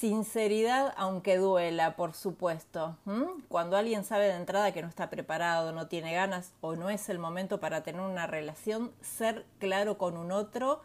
Sinceridad, 0.01 0.95
aunque 0.97 1.37
duela, 1.37 1.95
por 1.95 2.15
supuesto. 2.15 2.97
Cuando 3.49 3.77
alguien 3.77 4.03
sabe 4.03 4.29
de 4.29 4.33
entrada 4.33 4.71
que 4.71 4.81
no 4.81 4.87
está 4.87 5.11
preparado, 5.11 5.73
no 5.73 5.89
tiene 5.89 6.11
ganas 6.11 6.53
o 6.59 6.75
no 6.75 6.89
es 6.89 7.07
el 7.09 7.19
momento 7.19 7.59
para 7.59 7.83
tener 7.83 8.01
una 8.01 8.25
relación, 8.25 8.91
ser 9.01 9.45
claro 9.59 9.99
con 9.99 10.17
un 10.17 10.31
otro 10.31 10.81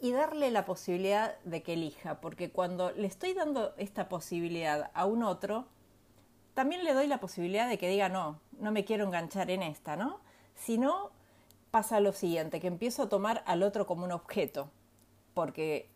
y 0.00 0.10
darle 0.10 0.50
la 0.50 0.64
posibilidad 0.64 1.38
de 1.44 1.62
que 1.62 1.74
elija, 1.74 2.20
porque 2.20 2.50
cuando 2.50 2.90
le 2.90 3.06
estoy 3.06 3.32
dando 3.32 3.74
esta 3.76 4.08
posibilidad 4.08 4.90
a 4.92 5.06
un 5.06 5.22
otro, 5.22 5.66
también 6.54 6.82
le 6.82 6.94
doy 6.94 7.06
la 7.06 7.20
posibilidad 7.20 7.68
de 7.68 7.78
que 7.78 7.88
diga 7.88 8.08
no, 8.08 8.40
no 8.58 8.72
me 8.72 8.84
quiero 8.84 9.04
enganchar 9.04 9.52
en 9.52 9.62
esta, 9.62 9.94
¿no? 9.94 10.18
Si 10.56 10.78
no, 10.78 11.12
pasa 11.70 12.00
lo 12.00 12.12
siguiente, 12.12 12.58
que 12.58 12.66
empiezo 12.66 13.04
a 13.04 13.08
tomar 13.08 13.44
al 13.46 13.62
otro 13.62 13.86
como 13.86 14.04
un 14.04 14.10
objeto, 14.10 14.68
porque 15.32 15.88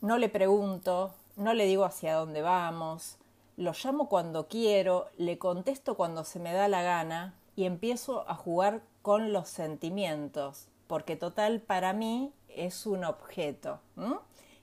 no 0.00 0.16
le 0.16 0.30
pregunto, 0.30 1.12
no 1.36 1.54
le 1.54 1.66
digo 1.66 1.84
hacia 1.84 2.14
dónde 2.14 2.42
vamos, 2.42 3.18
lo 3.56 3.72
llamo 3.72 4.08
cuando 4.08 4.48
quiero, 4.48 5.08
le 5.16 5.38
contesto 5.38 5.96
cuando 5.96 6.24
se 6.24 6.40
me 6.40 6.52
da 6.52 6.68
la 6.68 6.82
gana 6.82 7.34
y 7.56 7.64
empiezo 7.64 8.28
a 8.28 8.34
jugar 8.34 8.82
con 9.02 9.32
los 9.32 9.48
sentimientos, 9.48 10.68
porque 10.86 11.16
total 11.16 11.60
para 11.60 11.92
mí 11.92 12.32
es 12.48 12.86
un 12.86 13.04
objeto. 13.04 13.80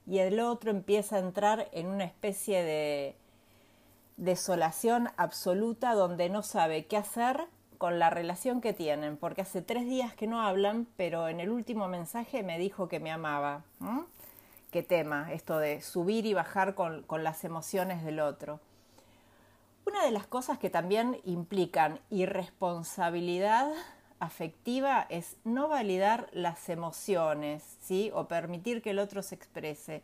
Y 0.07 0.19
el 0.19 0.39
otro 0.39 0.71
empieza 0.71 1.15
a 1.15 1.19
entrar 1.19 1.69
en 1.71 1.87
una 1.87 2.03
especie 2.03 2.63
de 2.63 3.15
desolación 4.17 5.09
absoluta 5.17 5.93
donde 5.93 6.29
no 6.29 6.43
sabe 6.43 6.85
qué 6.85 6.97
hacer 6.97 7.45
con 7.77 7.97
la 7.97 8.09
relación 8.09 8.61
que 8.61 8.73
tienen, 8.73 9.17
porque 9.17 9.41
hace 9.41 9.61
tres 9.61 9.85
días 9.85 10.13
que 10.13 10.27
no 10.27 10.41
hablan, 10.41 10.85
pero 10.97 11.27
en 11.27 11.39
el 11.39 11.49
último 11.49 11.87
mensaje 11.87 12.43
me 12.43 12.59
dijo 12.59 12.87
que 12.87 12.99
me 12.99 13.11
amaba 13.11 13.63
qué 14.71 14.83
tema, 14.83 15.31
esto 15.33 15.59
de 15.59 15.81
subir 15.81 16.25
y 16.25 16.33
bajar 16.33 16.75
con, 16.75 17.03
con 17.03 17.23
las 17.23 17.43
emociones 17.43 18.03
del 18.03 18.19
otro. 18.19 18.59
Una 19.85 20.03
de 20.05 20.11
las 20.11 20.27
cosas 20.27 20.57
que 20.57 20.69
también 20.69 21.19
implican 21.25 21.99
irresponsabilidad 22.09 23.71
afectiva 24.19 25.07
es 25.09 25.35
no 25.43 25.67
validar 25.67 26.29
las 26.31 26.69
emociones, 26.69 27.77
¿sí? 27.81 28.11
O 28.13 28.27
permitir 28.27 28.81
que 28.81 28.91
el 28.91 28.99
otro 28.99 29.23
se 29.23 29.35
exprese. 29.35 30.03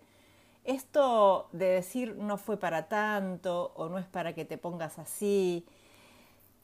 Esto 0.64 1.48
de 1.54 1.68
decir 1.68 2.16
no 2.18 2.38
fue 2.38 2.58
para 2.58 2.90
tanto 2.90 3.72
o 3.76 3.88
no 3.88 4.00
es 4.00 4.08
para 4.08 4.34
que 4.34 4.44
te 4.44 4.58
pongas 4.58 5.00
así, 5.00 5.66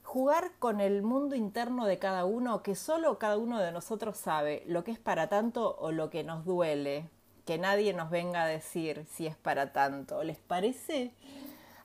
jugar 0.04 0.52
con 0.60 0.82
el 0.82 1.04
mundo 1.04 1.36
interno 1.36 1.86
de 1.86 2.00
cada 2.00 2.26
uno, 2.26 2.64
que 2.64 2.76
solo 2.76 3.18
cada 3.20 3.38
uno 3.38 3.60
de 3.60 3.72
nosotros 3.72 4.18
sabe 4.18 4.64
lo 4.68 4.84
que 4.84 4.92
es 4.92 5.00
para 5.00 5.30
tanto 5.30 5.78
o 5.80 5.92
lo 5.92 6.10
que 6.10 6.24
nos 6.24 6.46
duele, 6.46 7.10
que 7.46 7.58
nadie 7.58 7.94
nos 7.94 8.10
venga 8.10 8.44
a 8.44 8.48
decir 8.48 9.06
si 9.12 9.28
es 9.28 9.36
para 9.36 9.74
tanto. 9.74 10.24
¿Les 10.24 10.38
parece? 10.38 11.12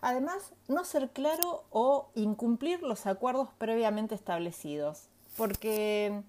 Además, 0.00 0.53
no 0.69 0.85
ser 0.85 1.11
claro 1.11 1.65
o 1.71 2.11
incumplir 2.15 2.83
los 2.83 3.07
acuerdos 3.07 3.49
previamente 3.59 4.15
establecidos, 4.15 5.09
porque 5.37 6.23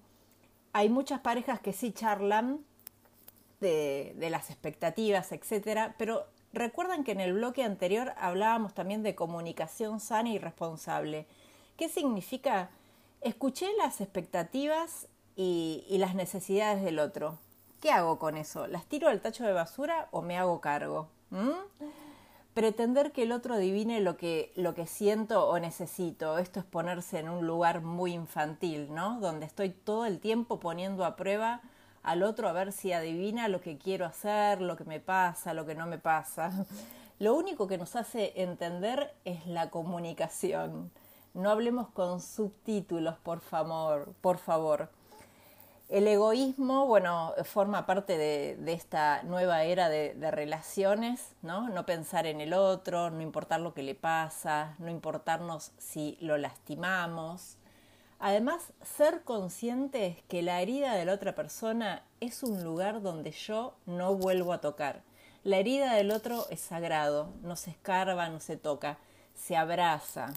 hay 0.72 0.88
muchas 0.88 1.20
parejas 1.20 1.60
que 1.60 1.72
sí 1.72 1.92
charlan 1.92 2.64
de, 3.60 4.14
las 4.30 4.50
expectativas, 4.50 5.30
etcétera, 5.30 5.94
pero 5.98 6.26
recuerdan 6.52 7.04
que 7.04 7.12
en 7.12 7.20
el 7.20 7.34
bloque 7.34 7.62
anterior 7.62 8.12
hablábamos 8.16 8.74
también 8.74 9.04
de 9.04 9.14
comunicación 9.14 10.00
sana 10.00 10.30
y 10.30 10.38
responsable. 10.38 11.26
¿Qué 11.76 11.88
significa? 11.88 12.70
Escuché 13.20 13.68
las 13.78 14.00
expectativas 14.00 15.06
y 15.36 15.96
las 15.98 16.14
necesidades 16.14 16.82
del 16.82 16.98
otro 16.98 17.38
¿Qué 17.80 17.90
hago 17.90 18.18
con 18.18 18.36
eso? 18.36 18.66
¿Las 18.66 18.84
tiro 18.84 19.08
al 19.08 19.22
tacho 19.22 19.44
de 19.44 19.54
basura 19.54 20.08
o 20.10 20.20
me 20.20 20.36
hago 20.36 20.60
cargo? 20.60 21.08
¿Mm? 21.30 21.50
Pretender 22.52 23.12
que 23.12 23.22
el 23.22 23.32
otro 23.32 23.54
adivine 23.54 24.00
lo 24.00 24.18
que, 24.18 24.52
lo 24.54 24.74
que 24.74 24.86
siento 24.86 25.48
o 25.48 25.58
necesito, 25.58 26.36
esto 26.36 26.60
es 26.60 26.66
ponerse 26.66 27.20
en 27.20 27.30
un 27.30 27.46
lugar 27.46 27.80
muy 27.80 28.12
infantil, 28.12 28.92
¿no? 28.92 29.18
Donde 29.20 29.46
estoy 29.46 29.70
todo 29.70 30.04
el 30.04 30.20
tiempo 30.20 30.60
poniendo 30.60 31.06
a 31.06 31.16
prueba 31.16 31.62
al 32.02 32.22
otro 32.22 32.48
a 32.48 32.52
ver 32.52 32.72
si 32.72 32.92
adivina 32.92 33.48
lo 33.48 33.60
que 33.60 33.78
quiero 33.78 34.04
hacer, 34.04 34.60
lo 34.60 34.76
que 34.76 34.84
me 34.84 35.00
pasa, 35.00 35.54
lo 35.54 35.64
que 35.64 35.74
no 35.74 35.86
me 35.86 35.98
pasa. 35.98 36.52
Lo 37.18 37.34
único 37.34 37.66
que 37.66 37.76
nos 37.76 37.96
hace 37.96 38.32
entender 38.34 39.12
es 39.26 39.46
la 39.46 39.68
comunicación. 39.68 40.90
No 41.34 41.50
hablemos 41.50 41.88
con 41.90 42.22
subtítulos, 42.22 43.18
por 43.18 43.40
favor, 43.40 44.14
por 44.22 44.38
favor. 44.38 44.88
El 45.90 46.06
egoísmo, 46.06 46.86
bueno, 46.86 47.34
forma 47.42 47.84
parte 47.84 48.16
de, 48.16 48.72
esta 48.72 49.24
nueva 49.24 49.64
era 49.64 49.88
de, 49.88 50.14
relaciones, 50.30 51.34
¿no? 51.42 51.68
No 51.68 51.84
pensar 51.84 52.28
en 52.28 52.40
el 52.40 52.54
otro, 52.54 53.10
no 53.10 53.20
importar 53.22 53.60
lo 53.60 53.74
que 53.74 53.82
le 53.82 53.96
pasa, 53.96 54.76
no 54.78 54.88
importarnos 54.88 55.72
si 55.78 56.16
lo 56.20 56.38
lastimamos. 56.38 57.56
Además, 58.20 58.72
ser 58.84 59.24
conscientes 59.24 60.22
que 60.28 60.42
la 60.42 60.60
herida 60.60 60.94
de 60.94 61.06
la 61.06 61.12
otra 61.12 61.34
persona 61.34 62.04
es 62.20 62.44
un 62.44 62.62
lugar 62.62 63.02
donde 63.02 63.32
yo 63.32 63.74
no 63.84 64.14
vuelvo 64.14 64.52
a 64.52 64.60
tocar. 64.60 65.02
La 65.42 65.56
herida 65.56 65.94
del 65.94 66.12
otro 66.12 66.46
es 66.50 66.60
sagrado, 66.60 67.32
no 67.42 67.56
se 67.56 67.70
escarba, 67.70 68.28
no 68.28 68.38
se 68.38 68.56
toca, 68.56 68.98
se 69.34 69.56
abraza. 69.56 70.34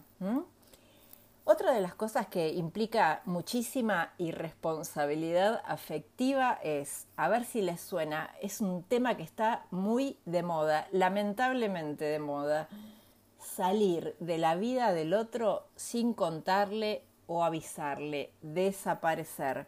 Otra 1.46 1.72
de 1.72 1.82
las 1.82 1.94
cosas 1.94 2.26
que 2.26 2.54
implica 2.54 3.20
muchísima 3.26 4.14
irresponsabilidad 4.16 5.60
afectiva 5.66 6.58
es, 6.62 7.06
a 7.16 7.28
ver 7.28 7.44
si 7.44 7.60
les 7.60 7.82
suena, 7.82 8.34
es 8.40 8.62
un 8.62 8.82
tema 8.82 9.18
que 9.18 9.24
está 9.24 9.66
muy 9.70 10.16
de 10.24 10.42
moda, 10.42 10.88
lamentablemente 10.90 12.06
de 12.06 12.18
moda, 12.18 12.70
salir 13.38 14.16
de 14.20 14.38
la 14.38 14.54
vida 14.54 14.94
del 14.94 15.12
otro 15.12 15.66
sin 15.76 16.14
contarle 16.14 17.02
o 17.26 17.44
avisarle, 17.44 18.32
desaparecer. 18.40 19.66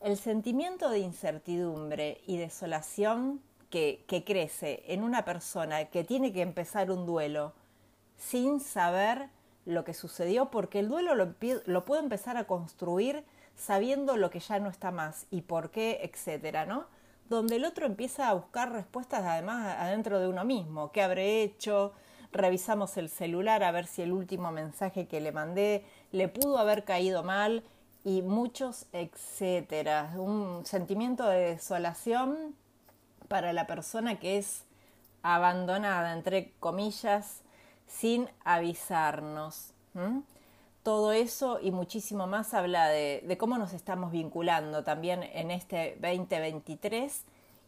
El 0.00 0.16
sentimiento 0.16 0.90
de 0.90 0.98
incertidumbre 0.98 2.20
y 2.26 2.36
desolación 2.36 3.40
que, 3.70 4.04
que 4.08 4.24
crece 4.24 4.82
en 4.88 5.04
una 5.04 5.24
persona 5.24 5.84
que 5.84 6.02
tiene 6.02 6.32
que 6.32 6.42
empezar 6.42 6.90
un 6.90 7.06
duelo 7.06 7.52
sin 8.16 8.58
saber 8.58 9.28
lo 9.66 9.84
que 9.84 9.94
sucedió, 9.94 10.50
porque 10.50 10.78
el 10.78 10.88
duelo 10.88 11.14
lo, 11.14 11.34
lo 11.66 11.84
puedo 11.84 12.02
empezar 12.02 12.36
a 12.36 12.46
construir 12.46 13.24
sabiendo 13.56 14.16
lo 14.16 14.30
que 14.30 14.40
ya 14.40 14.58
no 14.58 14.68
está 14.68 14.90
más 14.90 15.26
y 15.30 15.42
por 15.42 15.70
qué, 15.70 16.00
etcétera, 16.02 16.66
¿no? 16.66 16.86
Donde 17.28 17.56
el 17.56 17.64
otro 17.64 17.86
empieza 17.86 18.28
a 18.28 18.34
buscar 18.34 18.72
respuestas 18.72 19.24
además 19.24 19.76
adentro 19.78 20.20
de 20.20 20.28
uno 20.28 20.44
mismo. 20.44 20.92
¿Qué 20.92 21.02
habré 21.02 21.42
hecho? 21.42 21.92
Revisamos 22.32 22.96
el 22.96 23.08
celular 23.08 23.62
a 23.62 23.70
ver 23.70 23.86
si 23.86 24.02
el 24.02 24.12
último 24.12 24.50
mensaje 24.50 25.06
que 25.06 25.20
le 25.20 25.32
mandé 25.32 25.84
le 26.12 26.28
pudo 26.28 26.58
haber 26.58 26.84
caído 26.84 27.22
mal 27.22 27.62
y 28.04 28.22
muchos 28.22 28.86
etcétera. 28.92 30.12
Un 30.16 30.66
sentimiento 30.66 31.26
de 31.26 31.54
desolación 31.54 32.54
para 33.28 33.52
la 33.52 33.66
persona 33.66 34.18
que 34.18 34.36
es 34.36 34.64
abandonada, 35.22 36.12
entre 36.12 36.52
comillas, 36.60 37.40
sin 37.86 38.28
avisarnos. 38.44 39.72
Todo 40.82 41.12
eso 41.12 41.60
y 41.62 41.70
muchísimo 41.70 42.26
más 42.26 42.52
habla 42.52 42.88
de, 42.88 43.36
cómo 43.38 43.56
nos 43.58 43.72
estamos 43.72 44.12
vinculando 44.12 44.84
también 44.84 45.22
en 45.22 45.50
este 45.50 45.96
2023 46.00 47.24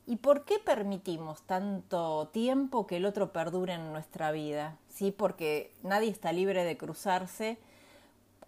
y 0.07 0.17
por 0.17 0.45
qué 0.45 0.59
permitimos 0.59 1.43
tanto 1.43 2.29
tiempo 2.29 2.87
que 2.87 2.99
el 2.99 3.07
otro 3.07 3.33
perdure 3.33 3.75
en 3.75 3.93
nuestra 3.93 4.33
vida. 4.33 4.77
¿Sí? 4.89 5.13
Porque 5.13 5.73
nadie 5.83 6.11
está 6.11 6.33
libre 6.33 6.65
de 6.65 6.77
cruzarse 6.77 7.59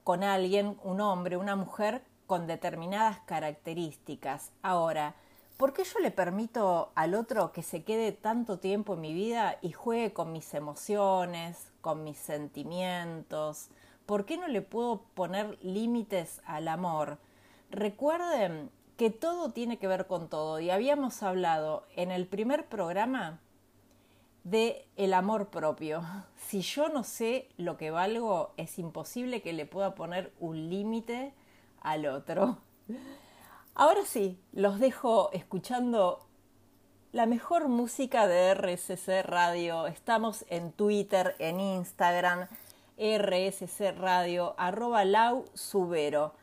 con 0.04 0.22
alguien, 0.22 0.78
un 0.82 1.00
hombre, 1.00 1.36
una 1.36 1.56
mujer, 1.56 2.02
con 2.26 2.46
determinadas 2.46 3.20
características. 3.20 4.52
Ahora, 4.62 5.14
¿por 5.58 5.72
qué 5.72 5.82
yo 5.84 5.98
le 5.98 6.12
permito 6.12 6.92
al 6.94 7.14
otro 7.14 7.52
que 7.52 7.62
se 7.62 7.82
quede 7.82 8.12
tanto 8.12 8.60
tiempo 8.60 8.94
en 8.94 9.00
mi 9.02 9.12
vida 9.12 9.58
y 9.60 9.72
juegue 9.72 10.12
con 10.12 10.32
mis 10.32 10.54
emociones, 10.54 11.72
con 11.82 12.04
mis 12.04 12.16
sentimientos? 12.16 13.68
¿Por 14.06 14.24
qué 14.24 14.38
no 14.38 14.46
le 14.46 14.62
puedo 14.62 15.02
poner 15.14 15.58
límites 15.60 16.40
al 16.46 16.68
amor? 16.68 17.18
Recuerden 17.70 18.70
que 18.96 19.10
todo 19.10 19.50
tiene 19.50 19.78
que 19.78 19.88
ver 19.88 20.06
con 20.06 20.28
todo 20.28 20.60
y 20.60 20.70
habíamos 20.70 21.22
hablado 21.24 21.84
en 21.96 22.12
el 22.12 22.26
primer 22.26 22.66
programa 22.66 23.40
de 24.44 24.86
el 24.96 25.12
amor 25.12 25.48
propio. 25.48 26.02
Si 26.48 26.62
yo 26.62 26.88
no 26.88 27.04
sé 27.04 27.50
lo 27.58 27.76
que 27.76 27.90
valgo, 27.90 28.54
es 28.56 28.78
imposible 28.78 29.42
que 29.42 29.52
le 29.52 29.66
pueda 29.66 29.94
poner 29.94 30.32
un 30.40 30.70
límite 30.70 31.34
al 31.82 32.06
otro. 32.06 32.56
Ahora 33.80 34.04
sí, 34.04 34.36
los 34.50 34.80
dejo 34.80 35.30
escuchando 35.32 36.26
la 37.12 37.26
mejor 37.26 37.68
música 37.68 38.26
de 38.26 38.52
RSC 38.52 39.22
Radio. 39.22 39.86
Estamos 39.86 40.44
en 40.48 40.72
Twitter, 40.72 41.36
en 41.38 41.60
Instagram, 41.60 42.48
RSC 42.98 43.92
Radio, 43.96 44.56
arroba 44.58 45.04
lau 45.04 45.44
subero. 45.54 46.34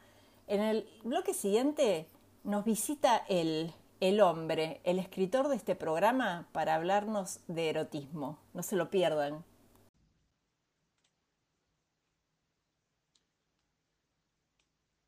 En 0.48 0.62
el 0.62 0.88
bloque 1.04 1.34
siguiente 1.34 2.08
nos 2.46 2.64
visita 2.64 3.26
el, 3.28 3.74
el 4.00 4.22
hombre, 4.22 4.80
el 4.86 4.98
escritor 4.98 5.50
de 5.50 5.58
este 5.58 5.76
programa, 5.76 6.48
para 6.54 6.76
hablarnos 6.76 7.42
de 7.50 7.70
erotismo. 7.70 8.40
No 8.54 8.64
se 8.64 8.78
lo 8.78 8.90
pierdan. 8.90 9.44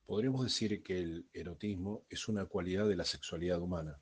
Podríamos 0.08 0.42
decir 0.42 0.82
que 0.84 0.98
el 0.98 1.28
erotismo 1.34 2.06
es 2.10 2.30
una 2.30 2.46
cualidad 2.46 2.88
de 2.88 2.96
la 2.96 3.04
sexualidad 3.04 3.62
humana 3.62 4.00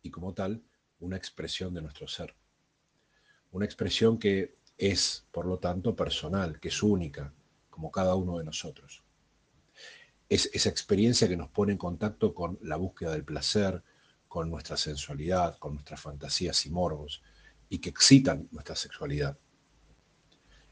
y 0.00 0.12
como 0.12 0.32
tal 0.32 0.62
una 1.00 1.16
expresión 1.16 1.74
de 1.74 1.82
nuestro 1.82 2.06
ser. 2.06 2.36
Una 3.50 3.64
expresión 3.64 4.16
que 4.16 4.58
es, 4.78 5.26
por 5.32 5.46
lo 5.46 5.58
tanto, 5.58 5.96
personal, 5.96 6.60
que 6.60 6.68
es 6.68 6.80
única, 6.84 7.34
como 7.68 7.90
cada 7.90 8.14
uno 8.14 8.38
de 8.38 8.44
nosotros. 8.44 9.02
Es 10.28 10.48
esa 10.54 10.68
experiencia 10.68 11.28
que 11.28 11.36
nos 11.36 11.50
pone 11.50 11.72
en 11.72 11.78
contacto 11.78 12.32
con 12.32 12.56
la 12.62 12.76
búsqueda 12.76 13.10
del 13.10 13.24
placer, 13.24 13.82
con 14.28 14.48
nuestra 14.48 14.76
sensualidad, 14.76 15.58
con 15.58 15.74
nuestras 15.74 16.00
fantasías 16.00 16.64
y 16.64 16.70
morbos, 16.70 17.24
y 17.68 17.78
que 17.78 17.90
excitan 17.90 18.48
nuestra 18.52 18.76
sexualidad. 18.76 19.36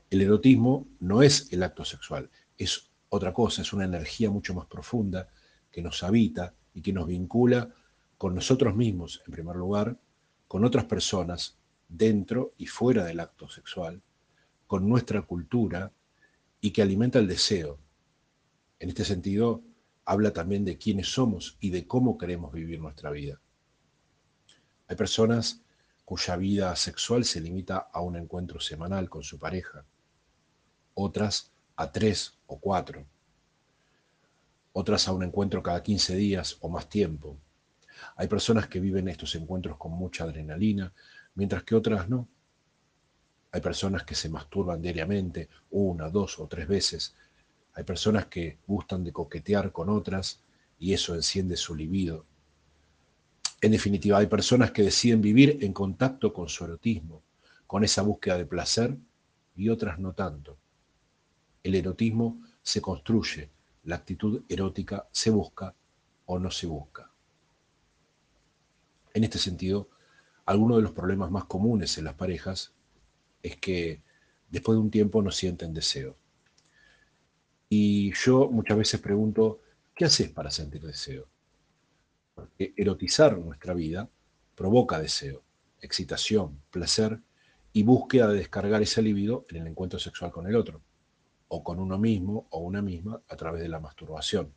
El 0.09 0.22
erotismo 0.22 0.87
no 1.01 1.20
es 1.20 1.53
el 1.53 1.64
acto 1.64 1.85
sexual, 1.85 2.31
es 2.57 2.92
otra 3.14 3.35
cosa, 3.35 3.61
es 3.61 3.75
una 3.75 3.85
energía 3.85 4.31
mucho 4.31 4.55
más 4.55 4.66
profunda 4.66 5.29
que 5.70 5.83
nos 5.83 6.03
habita 6.03 6.55
y 6.72 6.81
que 6.81 6.94
nos 6.94 7.07
vincula 7.07 7.68
con 8.16 8.35
nosotros 8.35 8.75
mismos, 8.75 9.22
en 9.27 9.33
primer 9.33 9.57
lugar, 9.57 9.98
con 10.48 10.64
otras 10.64 10.87
personas, 10.87 11.59
dentro 11.87 12.55
y 12.57 12.66
fuera 12.66 13.05
del 13.05 13.20
acto 13.20 13.51
sexual, 13.51 14.01
con 14.66 14.88
nuestra 14.88 15.20
cultura 15.20 15.92
y 16.62 16.70
que 16.70 16.81
alimenta 16.81 17.18
el 17.18 17.29
deseo. 17.29 17.79
En 18.79 18.88
este 18.88 19.05
sentido, 19.05 19.62
habla 20.07 20.33
también 20.33 20.64
de 20.64 20.79
quiénes 20.79 21.12
somos 21.12 21.59
y 21.61 21.68
de 21.68 21.87
cómo 21.87 22.16
queremos 22.16 22.51
vivir 22.51 22.81
nuestra 22.81 23.11
vida. 23.11 23.38
Hay 24.88 24.96
personas 24.96 25.61
cuya 26.07 26.37
vida 26.37 26.75
sexual 26.77 27.27
se 27.27 27.42
limita 27.42 27.77
a 27.77 28.01
un 28.01 28.16
encuentro 28.16 28.59
semanal 28.59 29.11
con 29.11 29.22
su 29.22 29.38
pareja, 29.38 29.85
otras 30.94 31.52
a 31.83 31.90
tres 31.90 32.38
o 32.47 32.61
cuatro, 32.61 33.05
otras 34.73 35.09
a 35.09 35.12
un 35.12 35.25
encuentro 35.25 35.62
cada 35.62 35.83
15 35.83 36.14
días 36.14 36.57
o 36.61 36.68
más 36.68 36.88
tiempo. 36.88 37.37
Hay 38.14 38.29
personas 38.29 38.68
que 38.68 38.79
viven 38.79 39.09
estos 39.09 39.35
encuentros 39.35 39.77
con 39.77 39.90
mucha 39.90 40.23
adrenalina, 40.23 40.92
mientras 41.35 41.64
que 41.64 41.75
otras 41.75 42.09
no. 42.09 42.29
Hay 43.51 43.61
personas 43.61 44.05
que 44.05 44.14
se 44.14 44.29
masturban 44.29 44.81
diariamente, 44.81 45.49
una, 45.73 46.09
dos 46.09 46.38
o 46.38 46.47
tres 46.47 46.68
veces. 46.68 47.14
Hay 47.75 47.83
personas 47.83 48.27
que 48.27 48.59
gustan 48.66 49.03
de 49.03 49.12
coquetear 49.12 49.73
con 49.73 49.88
otras 49.88 50.40
y 50.79 50.92
eso 50.92 51.16
enciende 51.16 51.57
su 51.57 51.75
libido. 51.75 52.25
En 53.61 53.73
definitiva, 53.73 54.18
hay 54.18 54.27
personas 54.27 54.71
que 54.71 54.85
deciden 54.85 55.21
vivir 55.21 55.59
en 55.62 55.73
contacto 55.73 56.33
con 56.33 56.49
su 56.49 56.64
erotismo, 56.64 57.23
con 57.66 57.83
esa 57.83 58.03
búsqueda 58.03 58.38
de 58.38 58.47
placer, 58.47 58.97
y 59.57 59.68
otras 59.68 59.99
no 59.99 60.12
tanto. 60.12 60.62
El 61.62 61.77
erotismo 61.77 62.42
se 62.62 62.81
construye, 62.81 63.51
la 63.85 63.96
actitud 63.96 64.42
erótica 64.48 65.09
se 65.12 65.31
busca 65.31 65.75
o 66.27 66.38
no 66.38 66.51
se 66.51 66.66
busca. 66.66 67.11
En 69.14 69.22
este 69.25 69.38
sentido, 69.38 69.88
alguno 70.44 70.77
de 70.77 70.83
los 70.83 70.92
problemas 70.92 71.31
más 71.31 71.44
comunes 71.44 71.98
en 71.98 72.05
las 72.05 72.14
parejas 72.14 72.72
es 73.42 73.57
que 73.57 74.03
después 74.51 74.77
de 74.77 74.81
un 74.81 74.90
tiempo 74.90 75.22
no 75.22 75.31
sienten 75.31 75.72
deseo. 75.72 76.16
Y 77.68 78.12
yo 78.14 78.51
muchas 78.51 78.77
veces 78.77 79.01
pregunto, 79.01 79.61
¿qué 79.94 80.07
haces 80.07 80.31
para 80.31 80.51
sentir 80.51 80.83
deseo? 80.83 81.29
Porque 82.35 82.75
erotizar 82.77 83.38
nuestra 83.38 83.72
vida 83.72 84.11
provoca 84.57 85.01
deseo, 85.01 85.42
excitación, 85.81 86.61
placer 86.70 87.20
y 87.72 87.85
búsqueda 87.85 88.29
de 88.29 88.38
descargar 88.38 88.83
ese 88.83 89.01
libido 89.01 89.46
en 89.48 89.59
el 89.59 89.68
encuentro 89.68 89.98
sexual 89.98 90.33
con 90.33 90.46
el 90.46 90.57
otro 90.57 90.83
o 91.55 91.62
con 91.62 91.79
uno 91.79 91.99
mismo 91.99 92.47
o 92.49 92.61
una 92.61 92.81
misma 92.81 93.21
a 93.29 93.37
través 93.37 93.61
de 93.61 93.69
la 93.69 93.79
masturbación. 93.79 94.55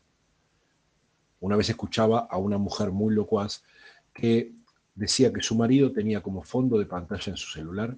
Una 1.41 1.57
vez 1.57 1.69
escuchaba 1.69 2.19
a 2.19 2.37
una 2.37 2.57
mujer 2.57 2.91
muy 2.91 3.13
locuaz 3.13 3.63
que 4.13 4.53
decía 4.95 5.33
que 5.33 5.41
su 5.41 5.55
marido 5.55 5.91
tenía 5.91 6.23
como 6.23 6.41
fondo 6.41 6.79
de 6.79 6.85
pantalla 6.85 7.31
en 7.31 7.35
su 7.35 7.51
celular 7.51 7.97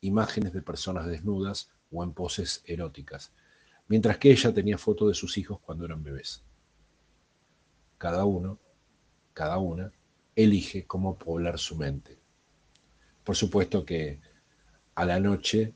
imágenes 0.00 0.54
de 0.54 0.62
personas 0.62 1.06
desnudas 1.06 1.70
o 1.92 2.02
en 2.02 2.14
poses 2.14 2.62
eróticas, 2.64 3.34
mientras 3.88 4.16
que 4.16 4.30
ella 4.30 4.54
tenía 4.54 4.78
fotos 4.78 5.08
de 5.08 5.14
sus 5.14 5.36
hijos 5.36 5.60
cuando 5.60 5.84
eran 5.84 6.02
bebés. 6.02 6.42
Cada 7.98 8.24
uno, 8.24 8.58
cada 9.34 9.58
una, 9.58 9.92
elige 10.34 10.86
cómo 10.86 11.18
poblar 11.18 11.58
su 11.58 11.76
mente. 11.76 12.18
Por 13.22 13.36
supuesto 13.36 13.84
que 13.84 14.18
a 14.94 15.04
la 15.04 15.20
noche 15.20 15.74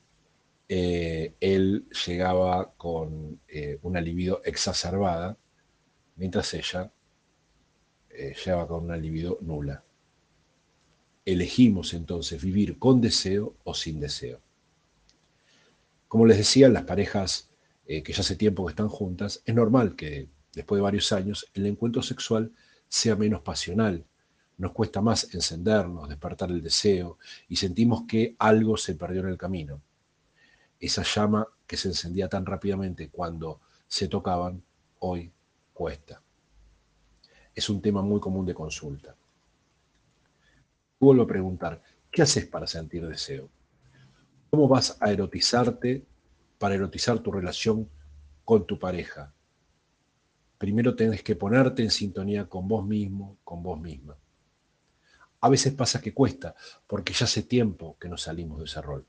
eh, 0.67 1.35
él 1.39 1.87
llegaba 2.07 2.73
con 2.75 3.39
eh, 3.47 3.77
una 3.83 4.01
libido 4.01 4.41
exacerbada, 4.43 5.37
mientras 6.15 6.53
ella 6.53 6.91
eh, 8.09 8.35
llegaba 8.43 8.67
con 8.67 8.85
una 8.85 8.97
libido 8.97 9.37
nula. 9.41 9.83
Elegimos 11.23 11.93
entonces 11.93 12.41
vivir 12.41 12.79
con 12.79 13.01
deseo 13.01 13.55
o 13.63 13.73
sin 13.73 13.99
deseo. 13.99 14.39
Como 16.07 16.25
les 16.25 16.37
decía, 16.37 16.69
las 16.69 16.83
parejas 16.83 17.49
que 17.85 18.13
ya 18.13 18.21
hace 18.21 18.35
tiempo 18.35 18.65
que 18.65 18.71
están 18.71 18.89
juntas, 18.89 19.43
es 19.45 19.53
normal 19.53 19.95
que 19.95 20.27
después 20.53 20.79
de 20.79 20.83
varios 20.83 21.11
años 21.11 21.45
el 21.53 21.67
encuentro 21.67 22.01
sexual 22.01 22.51
sea 22.87 23.15
menos 23.15 23.41
pasional, 23.41 24.03
nos 24.57 24.71
cuesta 24.71 25.01
más 25.01 25.33
encendernos, 25.35 26.09
despertar 26.09 26.49
el 26.49 26.63
deseo 26.63 27.19
y 27.47 27.57
sentimos 27.57 28.03
que 28.07 28.35
algo 28.39 28.75
se 28.77 28.95
perdió 28.95 29.21
en 29.21 29.27
el 29.27 29.37
camino. 29.37 29.81
Esa 30.79 31.03
llama 31.03 31.47
que 31.65 31.77
se 31.77 31.87
encendía 31.87 32.27
tan 32.27 32.45
rápidamente 32.45 33.09
cuando 33.09 33.61
se 33.87 34.07
tocaban, 34.07 34.63
hoy 34.99 35.31
cuesta. 35.73 36.21
Es 37.53 37.69
un 37.69 37.81
tema 37.81 38.01
muy 38.01 38.19
común 38.19 38.45
de 38.45 38.53
consulta. 38.53 39.15
Vuelvo 40.99 41.23
a 41.23 41.27
preguntar, 41.27 41.81
¿qué 42.11 42.21
haces 42.21 42.45
para 42.47 42.67
sentir 42.67 43.07
deseo? 43.07 43.49
¿Cómo 44.49 44.67
vas 44.67 44.97
a 44.99 45.11
erotizarte 45.11 46.05
para 46.57 46.75
erotizar 46.75 47.19
tu 47.19 47.31
relación 47.31 47.89
con 48.43 48.65
tu 48.65 48.79
pareja? 48.79 49.33
Primero 50.57 50.95
tienes 50.95 51.23
que 51.23 51.35
ponerte 51.35 51.83
en 51.83 51.91
sintonía 51.91 52.47
con 52.47 52.67
vos 52.67 52.85
mismo, 52.85 53.37
con 53.43 53.61
vos 53.61 53.79
misma. 53.79 54.17
A 55.41 55.49
veces 55.49 55.73
pasa 55.73 56.01
que 56.01 56.13
cuesta, 56.13 56.55
porque 56.87 57.13
ya 57.13 57.25
hace 57.25 57.43
tiempo 57.43 57.97
que 57.99 58.09
nos 58.09 58.23
salimos 58.23 58.59
de 58.59 58.65
ese 58.65 58.81
rol. 58.81 59.05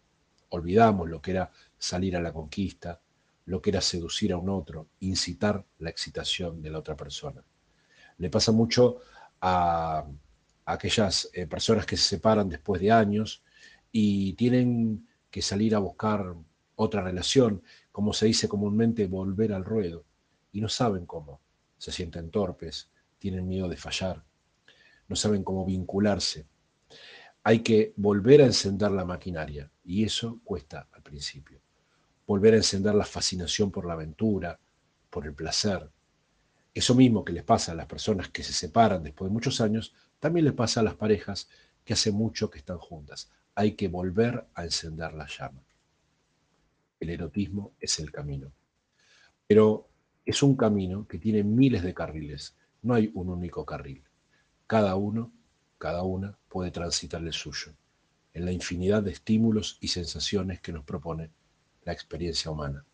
Olvidamos 0.50 1.08
lo 1.08 1.20
que 1.20 1.32
era 1.32 1.50
salir 1.78 2.16
a 2.16 2.20
la 2.20 2.32
conquista, 2.32 3.00
lo 3.46 3.62
que 3.62 3.70
era 3.70 3.80
seducir 3.80 4.32
a 4.32 4.38
un 4.38 4.48
otro, 4.48 4.88
incitar 5.00 5.64
la 5.78 5.90
excitación 5.90 6.62
de 6.62 6.70
la 6.70 6.78
otra 6.78 6.96
persona. 6.96 7.44
Le 8.18 8.30
pasa 8.30 8.52
mucho 8.52 8.98
a, 9.40 10.06
aquellas 10.64 11.30
eh, 11.32 11.46
personas 11.46 11.86
que 11.86 11.96
se 11.96 12.16
separan 12.16 12.48
después 12.48 12.80
de 12.80 12.90
años 12.90 13.42
y 13.92 14.32
tienen 14.34 15.08
que 15.30 15.42
salir 15.42 15.74
a 15.74 15.78
buscar 15.78 16.34
otra 16.74 17.02
relación, 17.02 17.62
como 17.92 18.12
se 18.12 18.26
dice 18.26 18.48
comúnmente, 18.48 19.06
volver 19.06 19.52
al 19.52 19.64
ruedo, 19.64 20.04
y 20.52 20.60
no 20.60 20.68
saben 20.68 21.06
cómo. 21.06 21.40
Se 21.78 21.92
sienten 21.92 22.30
torpes, 22.30 22.90
tienen 23.18 23.46
miedo 23.46 23.68
de 23.68 23.76
fallar, 23.76 24.24
no 25.08 25.16
saben 25.16 25.44
cómo 25.44 25.64
vincularse. 25.64 26.46
Hay 27.48 27.60
que 27.60 27.92
volver 27.94 28.42
a 28.42 28.46
encender 28.46 28.90
la 28.90 29.04
maquinaria 29.04 29.70
y 29.84 30.02
eso 30.02 30.40
cuesta 30.42 30.88
al 30.90 31.00
principio. 31.00 31.60
Volver 32.26 32.54
a 32.54 32.56
encender 32.56 32.92
la 32.96 33.04
fascinación 33.04 33.70
por 33.70 33.86
la 33.86 33.92
aventura, 33.92 34.58
por 35.08 35.26
el 35.26 35.32
placer. 35.32 35.88
Eso 36.74 36.96
mismo 36.96 37.24
que 37.24 37.32
les 37.32 37.44
pasa 37.44 37.70
a 37.70 37.76
las 37.76 37.86
personas 37.86 38.30
que 38.30 38.42
se 38.42 38.52
separan 38.52 39.04
después 39.04 39.30
de 39.30 39.32
muchos 39.32 39.60
años, 39.60 39.94
también 40.18 40.44
les 40.44 40.54
pasa 40.54 40.80
a 40.80 40.82
las 40.82 40.96
parejas 40.96 41.48
que 41.84 41.92
hace 41.92 42.10
mucho 42.10 42.50
que 42.50 42.58
están 42.58 42.78
juntas. 42.78 43.30
Hay 43.54 43.76
que 43.76 43.86
volver 43.86 44.48
a 44.52 44.64
encender 44.64 45.14
la 45.14 45.28
llama. 45.28 45.62
El 46.98 47.10
erotismo 47.10 47.74
es 47.78 48.00
el 48.00 48.10
camino. 48.10 48.50
Pero 49.46 49.88
es 50.24 50.42
un 50.42 50.56
camino 50.56 51.06
que 51.06 51.18
tiene 51.18 51.44
miles 51.44 51.84
de 51.84 51.94
carriles. 51.94 52.56
No 52.82 52.94
hay 52.94 53.12
un 53.14 53.28
único 53.28 53.64
carril. 53.64 54.02
Cada 54.66 54.96
uno, 54.96 55.30
cada 55.78 56.02
una 56.02 56.38
puede 56.48 56.70
transitar 56.70 57.22
el 57.22 57.32
suyo, 57.32 57.72
en 58.34 58.44
la 58.44 58.52
infinidad 58.52 59.02
de 59.02 59.12
estímulos 59.12 59.78
y 59.80 59.88
sensaciones 59.88 60.60
que 60.60 60.72
nos 60.72 60.84
propone 60.84 61.30
la 61.84 61.92
experiencia 61.92 62.50
humana. 62.50 62.84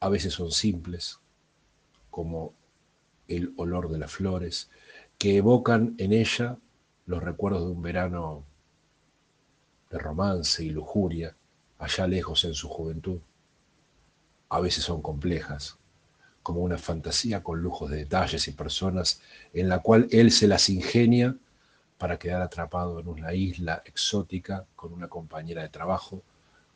A 0.00 0.08
veces 0.08 0.34
son 0.34 0.50
simples, 0.50 1.20
como 2.10 2.54
el 3.28 3.52
olor 3.56 3.88
de 3.88 3.98
las 3.98 4.12
flores, 4.12 4.70
que 5.18 5.36
evocan 5.36 5.94
en 5.98 6.12
ella 6.12 6.58
los 7.06 7.22
recuerdos 7.22 7.64
de 7.64 7.70
un 7.70 7.82
verano 7.82 8.44
de 9.90 9.98
romance 9.98 10.64
y 10.64 10.70
lujuria, 10.70 11.36
allá 11.78 12.06
lejos 12.06 12.44
en 12.44 12.54
su 12.54 12.68
juventud. 12.68 13.20
A 14.48 14.60
veces 14.60 14.84
son 14.84 15.02
complejas, 15.02 15.78
como 16.42 16.60
una 16.60 16.78
fantasía 16.78 17.42
con 17.42 17.62
lujos 17.62 17.90
de 17.90 17.98
detalles 17.98 18.48
y 18.48 18.52
personas 18.52 19.20
en 19.52 19.68
la 19.68 19.80
cual 19.80 20.08
él 20.10 20.30
se 20.30 20.48
las 20.48 20.68
ingenia 20.68 21.36
para 21.98 22.18
quedar 22.18 22.42
atrapado 22.42 22.98
en 22.98 23.08
una 23.08 23.32
isla 23.32 23.82
exótica 23.84 24.66
con 24.74 24.92
una 24.92 25.08
compañera 25.08 25.62
de 25.62 25.68
trabajo 25.68 26.22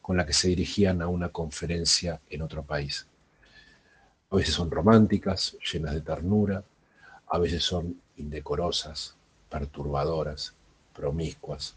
con 0.00 0.16
la 0.16 0.24
que 0.24 0.32
se 0.32 0.48
dirigían 0.48 1.02
a 1.02 1.08
una 1.08 1.30
conferencia 1.30 2.20
en 2.30 2.42
otro 2.42 2.62
país. 2.62 3.08
A 4.30 4.36
veces 4.36 4.54
son 4.54 4.70
románticas, 4.70 5.56
llenas 5.72 5.94
de 5.94 6.00
ternura, 6.00 6.62
a 7.26 7.38
veces 7.38 7.64
son 7.64 8.00
indecorosas, 8.16 9.16
perturbadoras, 9.48 10.54
promiscuas 10.94 11.74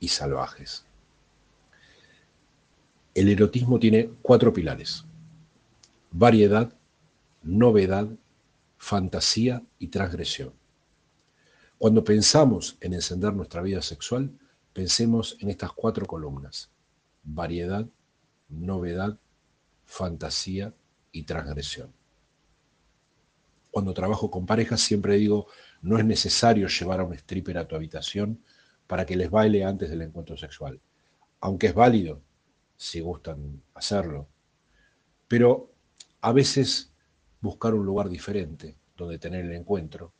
y 0.00 0.08
salvajes. 0.08 0.84
El 3.14 3.28
erotismo 3.28 3.78
tiene 3.78 4.08
cuatro 4.22 4.52
pilares. 4.52 5.04
Variedad, 6.10 6.72
novedad, 7.42 8.08
fantasía 8.76 9.62
y 9.78 9.88
transgresión. 9.88 10.52
Cuando 11.78 12.04
pensamos 12.04 12.76
en 12.80 12.94
encender 12.94 13.34
nuestra 13.34 13.62
vida 13.62 13.82
sexual, 13.82 14.38
pensemos 14.72 15.36
en 15.40 15.50
estas 15.50 15.72
cuatro 15.72 16.06
columnas. 16.06 16.70
Variedad, 17.24 17.86
novedad, 18.48 19.18
fantasía 19.84 20.72
y 21.10 21.24
transgresión. 21.24 21.92
Cuando 23.70 23.94
trabajo 23.94 24.30
con 24.30 24.46
parejas 24.46 24.80
siempre 24.80 25.16
digo, 25.16 25.46
no 25.80 25.98
es 25.98 26.04
necesario 26.04 26.68
llevar 26.68 27.00
a 27.00 27.04
un 27.04 27.14
stripper 27.14 27.58
a 27.58 27.66
tu 27.66 27.74
habitación 27.74 28.42
para 28.86 29.06
que 29.06 29.16
les 29.16 29.30
baile 29.30 29.64
antes 29.64 29.90
del 29.90 30.02
encuentro 30.02 30.36
sexual, 30.36 30.80
aunque 31.40 31.68
es 31.68 31.74
válido 31.74 32.20
si 32.76 33.00
gustan 33.00 33.62
hacerlo. 33.74 34.28
Pero 35.26 35.72
a 36.20 36.32
veces 36.32 36.91
buscar 37.42 37.74
un 37.74 37.84
lugar 37.84 38.08
diferente 38.08 38.74
donde 38.96 39.18
tener 39.18 39.44
el 39.44 39.52
encuentro, 39.52 40.12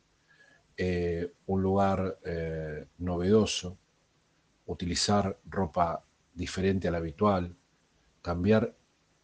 eh, 0.77 1.31
un 1.47 1.61
lugar 1.61 2.19
eh, 2.25 2.85
novedoso, 2.99 3.77
utilizar 4.65 5.39
ropa 5.45 6.03
diferente 6.33 6.87
a 6.87 6.91
la 6.91 6.97
habitual, 6.97 7.55
cambiar 8.21 8.75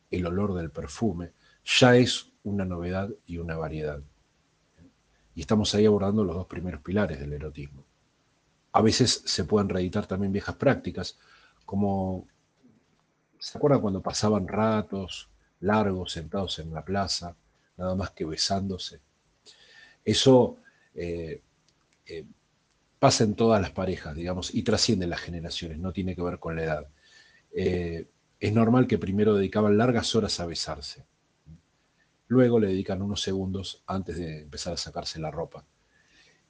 el 0.10 0.26
olor 0.26 0.56
del 0.56 0.72
perfume, 0.72 1.34
ya 1.66 1.96
es 1.96 2.32
una 2.44 2.66
novedad 2.66 3.10
y 3.26 3.38
una 3.38 3.58
variedad. 3.58 4.02
Y 5.36 5.42
estamos 5.42 5.76
ahí 5.76 5.86
abordando 5.86 6.24
los 6.24 6.36
dos 6.36 6.48
primeros 6.48 6.82
pilares 6.82 7.20
del 7.20 7.34
erotismo. 7.34 7.84
A 8.72 8.82
veces 8.82 9.24
se 9.26 9.44
pueden 9.44 9.70
reeditar 9.70 10.08
también 10.08 10.32
viejas 10.32 10.56
prácticas, 10.56 11.18
como, 11.66 12.28
¿se 13.40 13.58
acuerdan 13.58 13.82
cuando 13.82 14.02
pasaban 14.02 14.48
ratos 14.48 15.30
largos 15.60 16.14
sentados 16.14 16.60
en 16.60 16.74
la 16.74 16.84
plaza? 16.84 17.36
Nada 17.80 17.96
más 17.96 18.12
que 18.12 18.26
besándose. 18.26 19.00
Eso 20.04 20.58
eh, 20.94 21.42
eh, 22.06 22.26
pasa 23.00 23.24
en 23.24 23.36
todas 23.36 23.62
las 23.62 23.72
parejas, 23.72 24.16
digamos, 24.16 24.54
y 24.54 24.64
trasciende 24.64 25.08
las 25.08 25.22
generaciones, 25.22 25.80
no 25.80 25.94
tiene 25.94 26.16
que 26.16 26.22
ver 26.22 26.40
con 26.40 26.58
la 26.58 26.64
edad. 26.64 26.88
Eh, 27.52 28.06
es 28.40 28.54
normal 28.54 28.86
que 28.86 28.98
primero 28.98 29.34
dedicaban 29.34 29.78
largas 29.78 30.14
horas 30.16 30.40
a 30.40 30.46
besarse. 30.46 31.06
Luego 32.28 32.60
le 32.60 32.68
dedican 32.68 33.02
unos 33.02 33.22
segundos 33.22 33.82
antes 33.88 34.18
de 34.18 34.42
empezar 34.42 34.74
a 34.74 34.78
sacarse 34.78 35.20
la 35.20 35.32
ropa. 35.32 35.66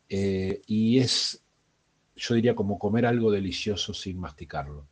y 0.09 0.97
es, 0.97 1.43
yo 2.15 2.35
diría, 2.35 2.55
como 2.55 2.79
comer 2.79 3.05
algo 3.05 3.31
delicioso 3.31 3.93
sin 3.93 4.19
masticarlo. 4.19 4.87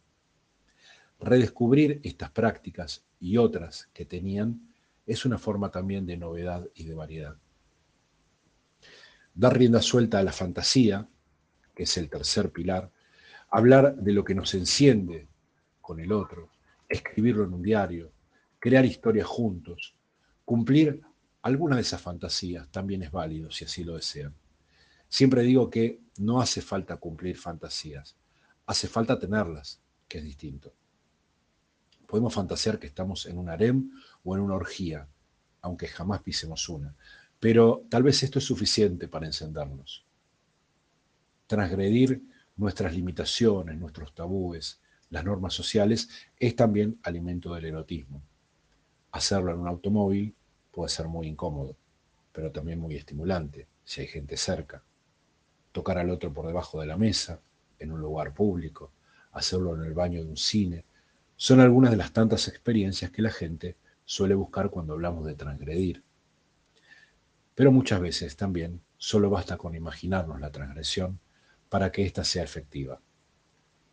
Redescubrir 1.20 2.00
estas 2.04 2.30
prácticas 2.30 3.04
y 3.20 3.38
otras 3.38 3.90
que 3.94 4.06
tenían 4.06 4.68
es 5.08 5.26
una 5.26 5.38
forma 5.38 5.72
también 5.72 6.06
de 6.06 6.18
novedad 6.18 6.68
y 6.76 6.84
de 6.84 6.94
variedad. 6.94 7.36
Dar 9.34 9.58
rienda 9.58 9.82
suelta 9.82 10.20
a 10.20 10.24
la 10.24 10.34
fantasía, 10.34 11.08
que 11.74 11.84
es 11.84 11.98
el 11.98 12.10
tercer 12.10 12.52
pilar, 12.52 12.92
hablar 13.50 13.96
de 13.96 14.12
lo 14.12 14.24
que 14.24 14.36
nos 14.36 14.54
enciende 14.54 15.28
con 15.82 16.00
el 16.02 16.12
otro, 16.12 16.50
escribirlo 16.90 17.46
en 17.46 17.54
un 17.54 17.64
diario, 17.64 18.12
crear 18.60 18.86
historias 18.86 19.28
juntos, 19.28 19.96
cumplir 20.44 21.02
alguna 21.42 21.78
de 21.78 21.84
esas 21.84 22.02
fantasías 22.02 22.68
también 22.70 23.04
es 23.04 23.12
válido 23.12 23.50
si 23.50 23.64
así 23.64 23.84
lo 23.86 23.96
desean. 23.96 24.34
Siempre 25.08 25.44
digo 25.44 25.70
que 25.70 26.02
no 26.18 26.42
hace 26.42 26.62
falta 26.62 26.98
cumplir 26.98 27.38
fantasías, 27.38 28.18
hace 28.66 28.88
falta 28.90 29.18
tenerlas, 29.18 29.80
que 30.10 30.18
es 30.18 30.24
distinto. 30.26 30.74
Podemos 32.08 32.34
fantasear 32.34 32.80
que 32.80 32.88
estamos 32.88 33.26
en 33.26 33.38
un 33.38 33.50
harem 33.50 33.92
o 34.24 34.36
en 34.36 34.42
una 34.42 34.56
orgía, 34.56 35.08
aunque 35.62 35.88
jamás 35.88 36.22
pisemos 36.22 36.70
una, 36.70 36.96
pero 37.40 37.84
tal 37.90 38.04
vez 38.04 38.24
esto 38.24 38.40
es 38.40 38.46
suficiente 38.46 39.08
para 39.08 39.28
encendernos. 39.28 40.06
Transgredir 41.46 42.24
nuestras 42.56 42.94
limitaciones, 42.96 43.78
nuestros 43.78 44.16
tabúes, 44.16 44.80
las 45.10 45.24
normas 45.26 45.54
sociales, 45.54 46.10
es 46.40 46.56
también 46.56 46.98
alimento 47.04 47.54
del 47.54 47.66
erotismo. 47.66 48.22
Hacerlo 49.12 49.52
en 49.52 49.60
un 49.60 49.68
automóvil 49.68 50.34
puede 50.72 50.90
ser 50.90 51.08
muy 51.08 51.28
incómodo, 51.28 51.76
pero 52.32 52.52
también 52.52 52.80
muy 52.80 52.96
estimulante 52.96 53.68
si 53.84 54.02
hay 54.02 54.08
gente 54.08 54.38
cerca. 54.38 54.82
Tocar 55.72 55.98
al 55.98 56.10
otro 56.10 56.34
por 56.34 56.48
debajo 56.48 56.80
de 56.80 56.88
la 56.88 56.98
mesa, 56.98 57.40
en 57.80 57.92
un 57.92 58.00
lugar 58.00 58.34
público, 58.34 58.92
hacerlo 59.32 59.76
en 59.76 59.84
el 59.84 59.94
baño 59.94 60.24
de 60.24 60.30
un 60.30 60.38
cine, 60.38 60.84
son 61.38 61.60
algunas 61.60 61.92
de 61.92 61.98
las 61.98 62.12
tantas 62.12 62.48
experiencias 62.48 63.12
que 63.12 63.22
la 63.22 63.30
gente 63.30 63.78
suele 64.06 64.34
buscar 64.36 64.72
cuando 64.72 64.94
hablamos 64.94 65.26
de 65.26 65.36
transgredir. 65.36 66.04
Pero 67.54 67.72
muchas 67.72 68.02
veces 68.02 68.36
también 68.36 68.82
solo 68.98 69.30
basta 69.30 69.58
con 69.58 69.76
imaginarnos 69.76 70.42
la 70.42 70.52
transgresión 70.52 71.20
para 71.70 71.92
que 71.92 72.06
ésta 72.06 72.24
sea 72.24 72.44
efectiva, 72.44 73.00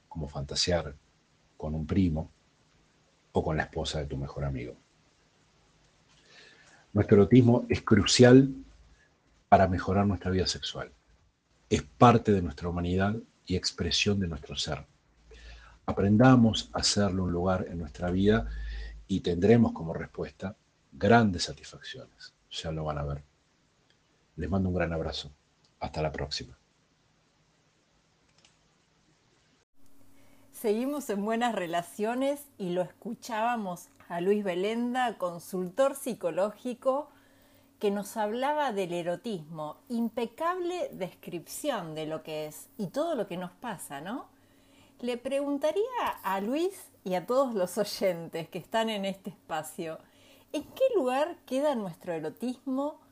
como 0.09 0.29
fantasear 0.29 0.97
con 1.57 1.75
un 1.75 1.87
primo 1.87 2.31
o 3.33 3.45
con 3.45 3.57
la 3.57 3.65
esposa 3.65 3.99
de 3.99 4.07
tu 4.07 4.17
mejor 4.17 4.45
amigo. 4.45 4.77
Nuestro 6.95 7.17
erotismo 7.17 7.67
es 7.69 7.83
crucial 7.83 8.55
para 9.49 9.69
mejorar 9.69 10.07
nuestra 10.07 10.31
vida 10.31 10.47
sexual. 10.47 10.93
Es 11.69 11.83
parte 11.83 12.33
de 12.33 12.41
nuestra 12.41 12.69
humanidad 12.69 13.17
y 13.45 13.57
expresión 13.57 14.21
de 14.21 14.29
nuestro 14.29 14.57
ser. 14.57 14.87
Aprendamos 15.87 16.71
a 16.73 16.79
hacerlo 16.79 17.25
un 17.25 17.33
lugar 17.33 17.67
en 17.69 17.79
nuestra 17.79 18.11
vida 18.11 18.49
y 19.07 19.21
tendremos 19.21 19.73
como 19.73 19.93
respuesta 19.93 20.57
grandes 20.93 21.45
satisfacciones. 21.45 22.35
Ya 22.51 22.73
lo 22.73 22.85
van 22.85 22.99
a 22.99 23.05
ver. 23.05 23.23
Les 24.37 24.49
mando 24.49 24.69
un 24.69 24.75
gran 24.75 24.93
abrazo. 24.93 25.31
Hasta 25.81 26.01
la 26.01 26.13
próxima. 26.13 26.57
Seguimos 30.53 31.11
en 31.11 31.25
buenas 31.25 31.55
relaciones 31.55 32.47
y 32.57 32.71
lo 32.71 32.81
escuchábamos 32.81 33.89
a 34.09 34.23
Luis 34.23 34.43
Belenda, 34.43 35.19
consultor 35.19 35.95
psicológico, 35.95 37.11
que 37.79 37.91
nos 37.91 38.17
hablaba 38.17 38.73
del 38.73 38.95
erotismo, 38.95 39.77
impecable 39.91 40.89
descripción 40.93 41.95
de 41.95 42.07
lo 42.07 42.23
que 42.23 42.47
es 42.47 42.71
y 42.79 42.87
todo 42.87 43.15
lo 43.15 43.27
que 43.27 43.37
nos 43.37 43.51
pasa, 43.51 44.01
¿no? 44.01 44.34
Le 45.05 45.19
preguntaría 45.19 46.09
a 46.23 46.41
Luis 46.41 46.91
y 47.05 47.13
a 47.13 47.27
todos 47.27 47.53
los 47.53 47.77
oyentes 47.77 48.49
que 48.49 48.57
están 48.57 48.89
en 48.89 49.05
este 49.05 49.29
espacio, 49.29 49.99
¿en 50.51 50.63
qué 50.63 50.85
lugar 50.97 51.37
queda 51.45 51.75
nuestro 51.75 52.15
erotismo 52.15 53.03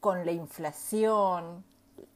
con 0.00 0.26
la 0.26 0.32
inflación, 0.32 1.64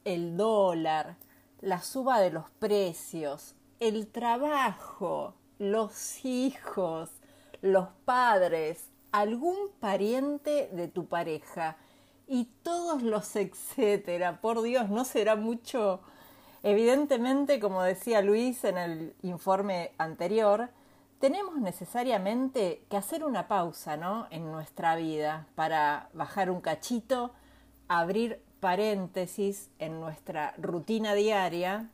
el 0.05 0.37
dólar, 0.37 1.15
la 1.61 1.81
suba 1.81 2.19
de 2.19 2.29
los 2.29 2.47
precios, 2.59 3.55
el 3.79 4.05
trabajo, 4.05 5.33
los 5.57 6.23
hijos, 6.23 7.09
los 7.63 7.87
padres, 8.05 8.91
algún 9.11 9.71
pariente 9.79 10.69
de 10.71 10.89
tu 10.89 11.07
pareja 11.07 11.77
y 12.27 12.51
todos 12.61 13.01
los 13.01 13.35
etcétera. 13.35 14.41
Por 14.41 14.61
Dios, 14.61 14.91
no 14.91 15.05
será 15.05 15.35
mucho. 15.35 16.01
Evidentemente, 16.63 17.59
como 17.59 17.83
decía 17.83 18.21
Luis 18.21 18.63
en 18.63 18.77
el 18.77 19.15
informe 19.21 19.91
anterior, 19.97 20.69
tenemos 21.19 21.57
necesariamente 21.57 22.83
que 22.89 22.97
hacer 22.97 23.23
una 23.23 23.47
pausa, 23.47 23.97
¿no? 23.97 24.27
En 24.29 24.51
nuestra 24.51 24.95
vida 24.95 25.47
para 25.55 26.09
bajar 26.13 26.51
un 26.51 26.61
cachito, 26.61 27.31
abrir 27.87 28.43
paréntesis 28.59 29.69
en 29.79 29.99
nuestra 29.99 30.53
rutina 30.57 31.13
diaria 31.13 31.89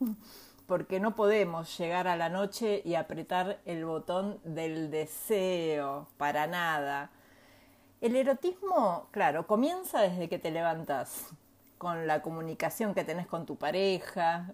porque 0.67 0.99
no 0.99 1.15
podemos 1.15 1.77
llegar 1.77 2.07
a 2.07 2.15
la 2.15 2.29
noche 2.29 2.81
y 2.85 2.95
apretar 2.95 3.59
el 3.65 3.85
botón 3.85 4.39
del 4.43 4.89
deseo, 4.91 6.07
para 6.17 6.47
nada. 6.47 7.11
El 8.01 8.15
erotismo, 8.15 9.07
claro, 9.11 9.45
comienza 9.45 10.01
desde 10.01 10.29
que 10.29 10.39
te 10.39 10.51
levantas, 10.51 11.27
con 11.83 12.07
la 12.07 12.23
comunicación 12.23 12.95
que 12.95 13.03
tenés 13.03 13.27
con 13.27 13.45
tu 13.45 13.57
pareja, 13.57 14.53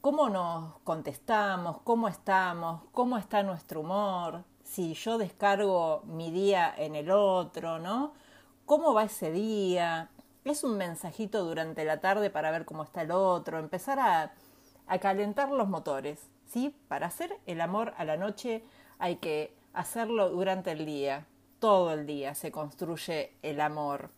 cómo 0.00 0.28
nos 0.28 0.78
contestamos, 0.80 1.78
cómo 1.84 2.08
estamos, 2.08 2.82
cómo 2.90 3.18
está 3.18 3.44
nuestro 3.44 3.82
humor, 3.82 4.42
si 4.64 4.94
yo 4.94 5.18
descargo 5.18 6.02
mi 6.06 6.32
día 6.32 6.74
en 6.76 6.96
el 6.96 7.10
otro, 7.12 7.78
¿no? 7.78 8.14
¿Cómo 8.66 8.94
va 8.94 9.04
ese 9.04 9.30
día? 9.30 10.10
Es 10.44 10.64
un 10.64 10.76
mensajito 10.76 11.44
durante 11.44 11.84
la 11.84 12.00
tarde 12.00 12.30
para 12.30 12.50
ver 12.50 12.64
cómo 12.64 12.82
está 12.82 13.02
el 13.02 13.12
otro, 13.12 13.58
empezar 13.60 14.00
a 14.00 14.32
a 14.86 14.98
calentar 14.98 15.50
los 15.50 15.68
motores. 15.68 16.28
¿sí? 16.46 16.74
Para 16.88 17.06
hacer 17.06 17.38
el 17.46 17.60
amor 17.60 17.94
a 17.96 18.04
la 18.04 18.16
noche 18.16 18.62
hay 18.98 19.16
que 19.16 19.56
hacerlo 19.72 20.30
durante 20.30 20.72
el 20.72 20.86
día. 20.86 21.26
Todo 21.58 21.92
el 21.92 22.06
día 22.06 22.34
se 22.34 22.52
construye 22.52 23.32
el 23.42 23.60
amor. 23.60 24.10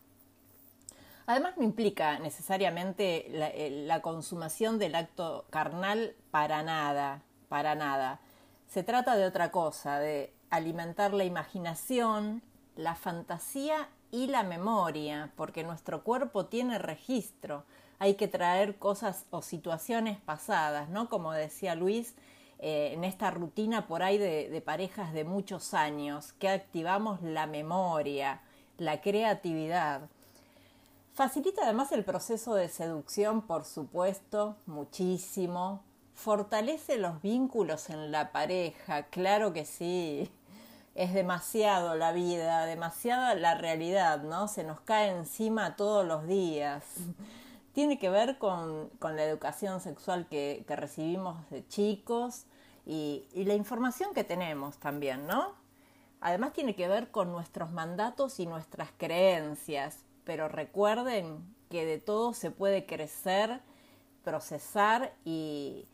Además 1.27 1.57
no 1.57 1.63
implica 1.63 2.19
necesariamente 2.19 3.27
la, 3.31 3.51
la, 3.57 4.01
consumación 4.01 4.77
del 4.77 4.95
acto 4.95 5.45
carnal 5.49 6.15
para 6.31 6.61
nada, 6.61 7.23
para 7.49 7.75
nada. 7.75 8.19
Se 8.67 8.83
trata 8.83 9.15
de 9.15 9.25
otra 9.25 9.51
cosa, 9.51 9.99
de 9.99 10.33
alimentar 10.49 11.13
la 11.13 11.23
imaginación, 11.23 12.43
la 12.75 12.95
fantasía 12.95 13.89
y 14.11 14.27
la 14.27 14.43
memoria, 14.43 15.31
porque 15.35 15.63
nuestro 15.63 16.03
cuerpo 16.03 16.45
tiene 16.45 16.77
registro 16.77 17.65
hay 17.99 18.15
que 18.15 18.27
traer 18.27 18.77
cosas 18.77 19.25
o 19.29 19.41
situaciones 19.41 20.19
pasadas, 20.19 20.89
¿no? 20.89 21.09
Como 21.09 21.31
decía 21.31 21.75
Luis, 21.75 22.15
eh, 22.59 22.91
en 22.93 23.03
esta 23.03 23.31
rutina 23.31 23.87
por 23.87 24.03
ahí 24.03 24.17
de 24.17 24.61
parejas 24.61 25.13
de 25.13 25.23
muchos 25.23 25.73
años, 25.73 26.33
que 26.33 26.49
activamos 26.49 27.21
la 27.21 27.47
memoria, 27.47 28.41
la 28.77 29.01
creatividad. 29.01 30.09
Facilita 31.15 31.63
además 31.63 31.91
el 31.93 32.03
proceso 32.03 32.53
de 32.55 32.69
seducción, 32.69 33.41
por 33.41 33.65
supuesto, 33.65 34.57
muchísimo. 34.67 35.81
Fortalece 36.13 36.97
los 36.97 37.21
vínculos 37.21 37.89
en 37.89 38.11
la 38.11 38.31
pareja, 38.31 39.03
claro 39.03 39.53
que 39.53 39.65
sí. 39.65 40.29
Es 40.93 41.13
demasiado 41.13 41.95
la 41.95 42.11
vida, 42.11 42.65
demasiada 42.65 43.33
la 43.33 43.55
realidad, 43.55 44.23
¿no? 44.23 44.47
Se 44.47 44.63
nos 44.63 44.81
cae 44.81 45.09
encima 45.09 45.75
todos 45.75 46.05
los 46.05 46.27
días 46.27 46.83
tiene 47.75 47.99
que 47.99 48.09
ver 48.09 48.37
con, 48.37 48.89
la 49.01 49.23
educación 49.25 49.81
sexual 49.81 50.27
que, 50.29 50.63
recibimos 50.65 51.37
de 51.49 51.67
chicos 51.67 52.45
y, 52.85 53.27
y, 53.33 53.43
la 53.43 53.53
información 53.53 54.13
que 54.13 54.23
tenemos 54.23 54.77
también, 54.77 55.27
¿no? 55.27 55.53
Además 56.21 56.53
tiene 56.53 56.73
que 56.73 56.87
ver 56.87 57.11
con 57.11 57.33
nuestros 57.33 57.71
mandatos 57.71 58.39
y 58.39 58.45
nuestras 58.45 58.91
creencias, 58.97 60.04
pero 60.25 60.49
recuerden 60.49 61.55
que 61.69 61.85
de 61.85 61.99
todo 61.99 62.33
se 62.33 62.51
puede 62.51 62.85
crecer, 62.85 63.61
procesar 64.23 65.13
y 65.23 65.87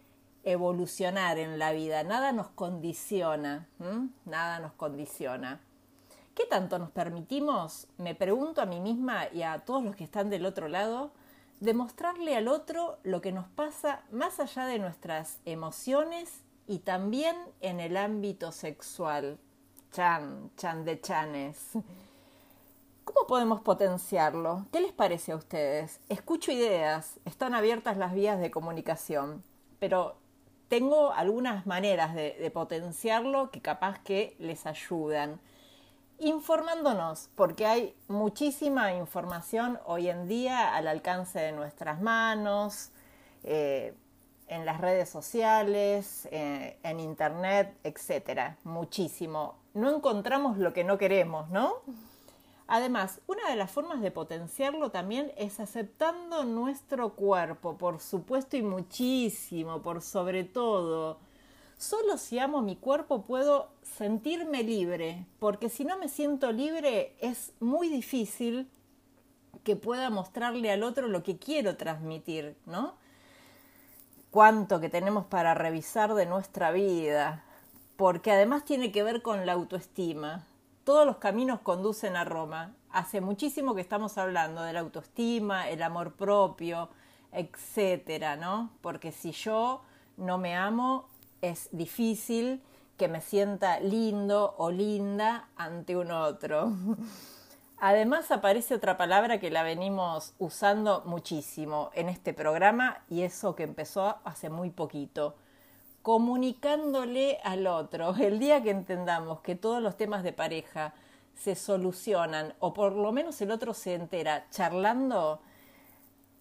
evolucionar 0.44 1.38
en 1.38 1.60
la 1.60 1.72
vida. 1.72 2.04
Nada 2.04 2.32
nos 2.32 2.50
condiciona, 2.50 3.68
nada 4.26 4.60
nos 4.60 4.74
condiciona. 4.74 5.62
¿Qué 6.34 6.46
tanto 6.46 6.80
nos 6.80 6.92
permitimos? 6.92 7.88
Me 7.98 8.16
pregunto 8.16 8.62
a 8.62 8.66
mí 8.66 8.80
misma 8.80 9.28
y 9.32 9.44
a 9.44 9.60
todos 9.60 9.84
los 9.84 9.96
que 9.96 10.06
están 10.06 10.30
del 10.30 10.46
otro 10.46 10.70
lado, 10.70 11.12
demostrarle 11.60 12.36
al 12.36 12.48
otro 12.48 12.98
lo 13.04 13.22
que 13.22 13.32
nos 13.32 13.48
pasa 13.50 14.04
más 14.12 14.40
allá 14.40 14.66
de 14.66 14.80
nuestras 14.80 15.40
emociones 15.46 16.44
y 16.68 16.80
también 16.80 17.36
en 17.60 17.80
el 17.80 17.98
ámbito 17.98 18.52
sexual. 18.52 19.38
Chan, 19.92 20.52
chan 20.56 20.86
de 20.86 21.02
chanes. 21.02 21.72
¿Cómo 23.14 23.28
podemos 23.28 23.60
potenciarlo? 23.62 24.66
¿Qué 24.72 24.80
les 24.80 24.94
parece 24.94 25.34
a 25.34 25.36
ustedes? 25.36 26.00
Escucho 26.08 26.52
ideas, 26.52 27.20
están 27.26 27.54
abiertas 27.54 27.98
las 27.98 28.14
vías 28.14 28.40
de 28.40 28.52
comunicación, 28.52 29.44
pero 29.80 30.16
tengo 30.70 31.12
algunas 31.12 31.66
maneras 31.66 32.16
de, 32.16 32.50
potenciarlo 32.54 33.52
que 33.52 33.62
capaz 33.62 34.00
que 34.00 34.36
les 34.40 34.66
ayudan 34.66 35.42
informándonos, 36.20 37.30
porque 37.36 37.66
hay 37.66 37.96
muchísima 38.08 38.94
información 38.94 39.78
hoy 39.86 40.08
en 40.08 40.30
día 40.30 40.74
al 40.74 40.88
alcance 40.88 41.40
de 41.40 41.52
nuestras 41.52 42.02
manos, 42.02 42.92
eh, 43.44 43.94
en 44.48 44.66
las 44.66 44.80
redes 44.80 45.10
sociales, 45.10 46.30
eh, 46.32 46.80
en 46.84 47.02
internet, 47.02 47.76
etcétera, 47.84 48.58
muchísimo. 48.64 49.56
No 49.74 49.94
encontramos 49.94 50.58
lo 50.58 50.72
que 50.72 50.86
no 50.86 50.98
queremos, 50.98 51.50
¿no? 51.50 51.74
Además, 52.74 53.20
una 53.28 53.50
de 53.50 53.58
las 53.58 53.70
formas 53.70 54.00
de 54.00 54.12
potenciarlo 54.12 54.92
también 54.92 55.34
es 55.36 55.60
aceptando 55.60 56.46
nuestro 56.46 57.16
cuerpo, 57.16 57.78
por 57.78 58.00
supuesto 58.00 58.56
y 58.56 58.62
muchísimo, 58.62 59.82
por 59.82 60.02
sobre 60.02 60.46
todo. 60.46 61.20
Solo 61.78 62.18
si 62.18 62.40
amo 62.40 62.62
mi 62.62 62.78
cuerpo 62.78 63.24
puedo 63.24 63.68
sentirme 63.84 64.64
libre, 64.64 65.26
porque 65.38 65.68
si 65.68 65.84
no 65.84 65.98
me 65.98 66.08
siento 66.08 66.54
libre 66.54 67.14
es 67.20 67.52
muy 67.60 67.90
difícil 67.90 68.70
que 69.66 69.76
pueda 69.76 70.10
mostrarle 70.10 70.72
al 70.72 70.84
otro 70.84 71.10
lo 71.10 71.24
que 71.24 71.38
quiero 71.38 71.76
transmitir, 71.76 72.56
¿no? 72.66 72.96
Cuánto 74.30 74.80
que 74.80 74.88
tenemos 74.88 75.26
para 75.26 75.54
revisar 75.56 76.14
de 76.14 76.26
nuestra 76.26 76.72
vida, 76.72 77.44
porque 77.98 78.32
además 78.32 78.64
tiene 78.64 78.94
que 78.94 79.04
ver 79.04 79.22
con 79.22 79.46
la 79.46 79.52
autoestima. 79.52 80.48
Todos 80.84 81.06
los 81.06 81.18
caminos 81.18 81.60
conducen 81.60 82.16
a 82.16 82.24
Roma. 82.24 82.74
Hace 82.92 83.22
muchísimo 83.22 83.76
que 83.76 83.82
estamos 83.82 84.18
hablando 84.18 84.64
de 84.64 84.74
la 84.74 84.80
autoestima, 84.80 85.70
el 85.70 85.84
amor 85.84 86.14
propio, 86.14 86.90
etcétera, 87.32 88.36
¿no? 88.36 88.72
Porque 88.82 89.12
si 89.12 89.32
yo 89.32 89.84
no 90.18 90.40
me 90.40 90.56
amo, 90.56 91.08
es 91.42 91.70
difícil 91.72 92.64
que 92.98 93.08
me 93.08 93.22
sienta 93.22 93.80
lindo 93.80 94.56
o 94.58 94.72
linda 94.72 95.50
ante 95.56 95.96
un 95.96 96.10
otro. 96.12 96.72
Además 97.78 98.32
aparece 98.32 98.74
otra 98.74 98.98
palabra 98.98 99.40
que 99.40 99.52
la 99.52 99.62
venimos 99.62 100.34
usando 100.40 101.04
muchísimo 101.06 101.92
en 101.94 102.10
este 102.10 102.34
programa 102.34 103.04
y 103.08 103.22
eso 103.22 103.56
que 103.56 103.64
empezó 103.64 104.18
hace 104.24 104.50
muy 104.50 104.72
poquito. 104.72 105.36
Comunicándole 106.02 107.40
al 107.44 107.68
otro. 107.68 108.16
El 108.20 108.40
día 108.40 108.62
que 108.64 108.72
entendamos 108.72 109.42
que 109.42 109.56
todos 109.56 109.82
los 109.82 109.98
temas 109.98 110.24
de 110.24 110.34
pareja 110.34 110.94
se 111.36 111.56
solucionan 111.56 112.54
o 112.60 112.74
por 112.74 112.94
lo 112.94 113.12
menos 113.12 113.42
el 113.42 113.52
otro 113.52 113.74
se 113.74 113.96
entera 113.96 114.46
charlando, 114.52 115.42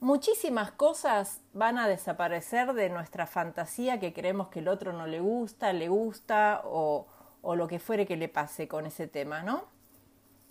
muchísimas 0.01 0.73
cosas 0.73 1.41
van 1.55 1.79
a 1.79 1.89
desaparecer 1.89 2.75
de 2.75 2.91
nuestra 2.91 3.27
fantasía 3.27 3.99
que 3.99 4.13
creemos 4.13 4.49
que 4.49 4.59
el 4.59 4.69
otro 4.69 4.93
no 4.93 5.07
le 5.07 5.21
gusta, 5.21 5.73
le 5.73 5.89
gusta 5.89 6.61
o, 6.65 7.07
o 7.41 7.57
lo 7.57 7.67
que 7.67 7.79
fuere 7.79 8.07
que 8.07 8.17
le 8.17 8.29
pase 8.29 8.69
con 8.69 8.85
ese 8.85 9.07
tema, 9.07 9.43
¿no? 9.43 9.65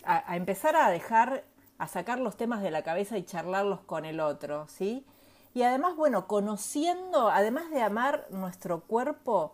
a, 0.04 0.36
empezar 0.36 0.76
a 0.76 0.89
dejar, 0.89 1.43
a 1.78 1.88
sacar 1.88 2.19
los 2.19 2.38
temas 2.38 2.62
de 2.62 2.72
la 2.72 2.84
cabeza 2.84 3.17
y 3.17 3.24
charlarlos 3.24 3.82
con 3.82 4.06
el 4.06 4.19
otro, 4.19 4.67
¿sí? 4.67 5.06
Y 5.60 5.63
además, 5.63 5.98
bueno, 5.98 6.26
conociendo, 6.26 7.30
además 7.30 7.69
de 7.69 7.82
amar 7.82 8.28
nuestro 8.30 8.80
cuerpo, 8.86 9.52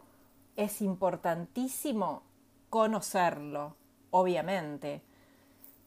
es 0.56 0.84
importantísimo 0.84 2.22
conocerlo, 2.70 3.76
obviamente, 4.12 5.02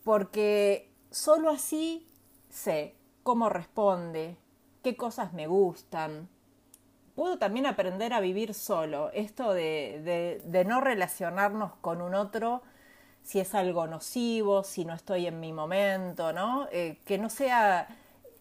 porque 0.02 0.90
solo 1.12 1.50
así 1.50 2.10
sé 2.50 2.96
cómo 3.22 3.48
responde, 3.48 4.36
qué 4.82 4.96
cosas 4.96 5.34
me 5.34 5.46
gustan. 5.46 6.28
Puedo 7.14 7.38
también 7.38 7.66
aprender 7.66 8.12
a 8.12 8.18
vivir 8.18 8.54
solo, 8.54 9.12
esto 9.12 9.52
de, 9.52 10.02
de, 10.04 10.42
de 10.44 10.64
no 10.64 10.80
relacionarnos 10.80 11.74
con 11.80 12.02
un 12.02 12.16
otro 12.16 12.62
si 13.22 13.38
es 13.38 13.54
algo 13.54 13.86
nocivo, 13.86 14.64
si 14.64 14.84
no 14.84 14.94
estoy 14.94 15.28
en 15.28 15.38
mi 15.38 15.52
momento, 15.52 16.32
¿no? 16.32 16.66
Eh, 16.72 16.98
que 17.04 17.18
no 17.18 17.30
sea 17.30 17.86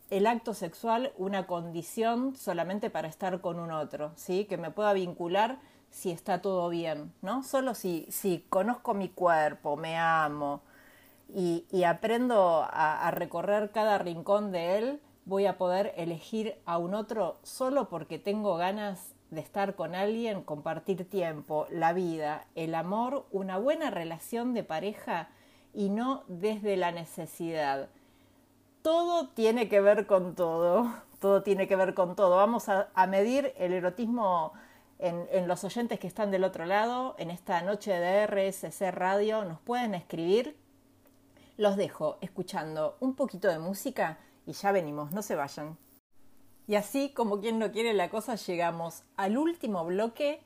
el 0.09 0.27
acto 0.27 0.53
sexual 0.53 1.11
una 1.17 1.47
condición 1.47 2.35
solamente 2.35 2.89
para 2.89 3.07
estar 3.07 3.41
con 3.41 3.59
un 3.59 3.71
otro, 3.71 4.11
¿sí? 4.15 4.45
Que 4.45 4.57
me 4.57 4.71
pueda 4.71 4.93
vincular 4.93 5.59
si 5.89 6.11
está 6.11 6.41
todo 6.41 6.69
bien, 6.69 7.13
¿no? 7.21 7.43
Solo 7.43 7.73
si, 7.73 8.07
si 8.09 8.45
conozco 8.49 8.93
mi 8.93 9.09
cuerpo, 9.09 9.75
me 9.77 9.97
amo 9.97 10.61
y, 11.33 11.65
y 11.71 11.83
aprendo 11.83 12.63
a, 12.69 13.07
a 13.07 13.11
recorrer 13.11 13.71
cada 13.71 13.97
rincón 13.97 14.51
de 14.51 14.77
él, 14.77 15.01
voy 15.25 15.45
a 15.45 15.57
poder 15.57 15.93
elegir 15.97 16.55
a 16.65 16.77
un 16.77 16.93
otro 16.93 17.37
solo 17.43 17.89
porque 17.89 18.17
tengo 18.19 18.55
ganas 18.55 19.13
de 19.29 19.41
estar 19.41 19.75
con 19.75 19.93
alguien, 19.93 20.41
compartir 20.41 21.09
tiempo, 21.09 21.67
la 21.69 21.91
vida, 21.91 22.47
el 22.55 22.75
amor, 22.75 23.25
una 23.31 23.57
buena 23.57 23.89
relación 23.89 24.53
de 24.53 24.63
pareja 24.63 25.29
y 25.73 25.89
no 25.89 26.23
desde 26.27 26.77
la 26.77 26.91
necesidad. 26.91 27.89
Todo 28.87 29.27
tiene 29.27 29.67
que 29.67 29.81
ver 29.81 30.07
con 30.07 30.33
todo, 30.33 30.89
todo 31.19 31.43
tiene 31.43 31.67
que 31.67 31.75
ver 31.75 31.93
con 31.93 32.15
todo. 32.15 32.37
Vamos 32.37 32.69
a, 32.69 32.87
medir 33.07 33.51
el 33.57 33.73
erotismo 33.73 34.53
en, 34.97 35.27
en, 35.29 35.45
los 35.49 35.65
oyentes 35.65 35.99
que 35.99 36.07
están 36.07 36.31
del 36.31 36.45
otro 36.45 36.65
lado, 36.65 37.13
en 37.17 37.29
esta 37.29 37.61
noche 37.61 37.91
de 37.91 38.25
RSC 38.25 38.91
Radio, 38.91 39.43
nos 39.43 39.59
pueden 39.59 39.93
escribir. 39.93 40.55
Los 41.57 41.75
dejo 41.75 42.17
escuchando 42.21 42.95
un 43.01 43.13
poquito 43.13 43.49
de 43.49 43.59
música 43.59 44.19
y 44.45 44.53
ya 44.53 44.71
venimos, 44.71 45.11
no 45.11 45.21
se 45.21 45.35
vayan. 45.35 45.77
Y 46.65 46.75
así 46.75 47.09
como 47.09 47.41
quien 47.41 47.59
no 47.59 47.73
quiere 47.73 47.93
la 47.93 48.09
cosa, 48.09 48.35
llegamos 48.35 49.03
al 49.17 49.37
último 49.37 49.83
bloque 49.83 50.39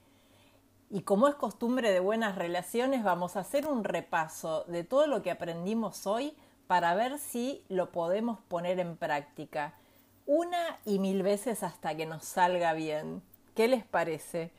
y 0.90 1.04
como 1.04 1.28
es 1.28 1.36
costumbre 1.36 1.92
de 1.92 2.00
buenas 2.00 2.36
relaciones, 2.36 3.04
vamos 3.04 3.36
a 3.36 3.42
hacer 3.42 3.68
un 3.68 3.84
repaso 3.84 4.64
de 4.64 4.84
todo 4.84 5.06
lo 5.06 5.22
que 5.22 5.30
aprendimos 5.30 6.08
hoy 6.08 6.36
para 6.72 6.96
ver 6.96 7.20
si 7.20 7.66
lo 7.68 7.92
podemos 7.92 8.40
poner 8.48 8.80
en 8.80 8.96
práctica 8.96 9.74
una 10.26 10.80
y 10.86 11.00
mil 11.00 11.22
veces 11.22 11.64
hasta 11.64 11.98
que 11.98 12.06
nos 12.06 12.24
salga 12.24 12.72
bien. 12.72 13.22
¿Qué 13.56 13.68
les 13.68 13.84
parece? 13.84 14.54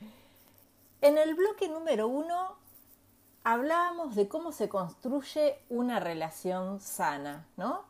En 1.01 1.17
el 1.17 1.33
bloque 1.33 1.67
número 1.69 2.07
uno 2.07 2.55
hablábamos 3.43 4.13
de 4.13 4.27
cómo 4.27 4.51
se 4.51 4.69
construye 4.69 5.57
una 5.69 5.99
relación 5.99 6.79
sana, 6.81 7.47
¿no? 7.57 7.81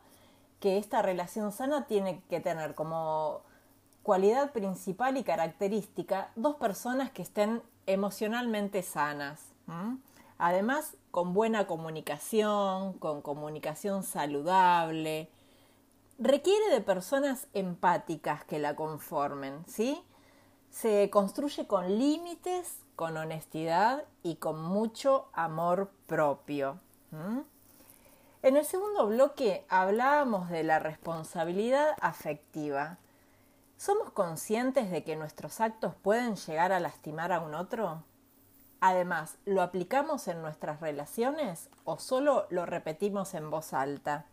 Que 0.58 0.78
esta 0.78 1.02
relación 1.02 1.52
sana 1.52 1.84
tiene 1.84 2.22
que 2.30 2.40
tener 2.40 2.74
como 2.74 3.42
cualidad 4.02 4.52
principal 4.52 5.18
y 5.18 5.22
característica, 5.22 6.30
dos 6.34 6.56
personas 6.56 7.10
que 7.10 7.20
estén 7.20 7.60
emocionalmente 7.84 8.82
sanas. 8.82 9.42
Además, 10.38 10.96
con 11.10 11.32
buena 11.32 11.66
comunicación, 11.66 12.94
con 12.94 13.22
comunicación 13.22 14.02
saludable. 14.02 15.30
Requiere 16.18 16.70
de 16.70 16.80
personas 16.80 17.46
empáticas 17.54 18.44
que 18.44 18.58
la 18.58 18.76
conformen, 18.76 19.64
¿sí? 19.66 20.02
Se 20.70 21.08
construye 21.10 21.66
con 21.66 21.98
límites, 21.98 22.78
con 22.96 23.16
honestidad 23.16 24.04
y 24.22 24.36
con 24.36 24.60
mucho 24.60 25.28
amor 25.32 25.90
propio. 26.06 26.80
En 28.42 28.56
el 28.56 28.64
segundo 28.64 29.06
bloque 29.06 29.64
hablábamos 29.68 30.50
de 30.50 30.64
la 30.64 30.78
responsabilidad 30.78 31.96
afectiva. 32.00 32.98
¿Somos 33.76 34.10
conscientes 34.10 34.90
de 34.90 35.04
que 35.04 35.16
nuestros 35.16 35.60
actos 35.60 35.94
pueden 35.94 36.36
llegar 36.36 36.72
a 36.72 36.80
lastimar 36.80 37.32
a 37.32 37.40
un 37.40 37.54
otro? 37.54 38.02
Además, 38.86 39.38
¿lo 39.46 39.62
aplicamos 39.62 40.28
en 40.28 40.42
nuestras 40.42 40.82
relaciones 40.82 41.70
o 41.86 41.98
solo 41.98 42.46
lo 42.50 42.66
repetimos 42.66 43.32
en 43.32 43.48
voz 43.50 43.72
alta? 43.72 44.26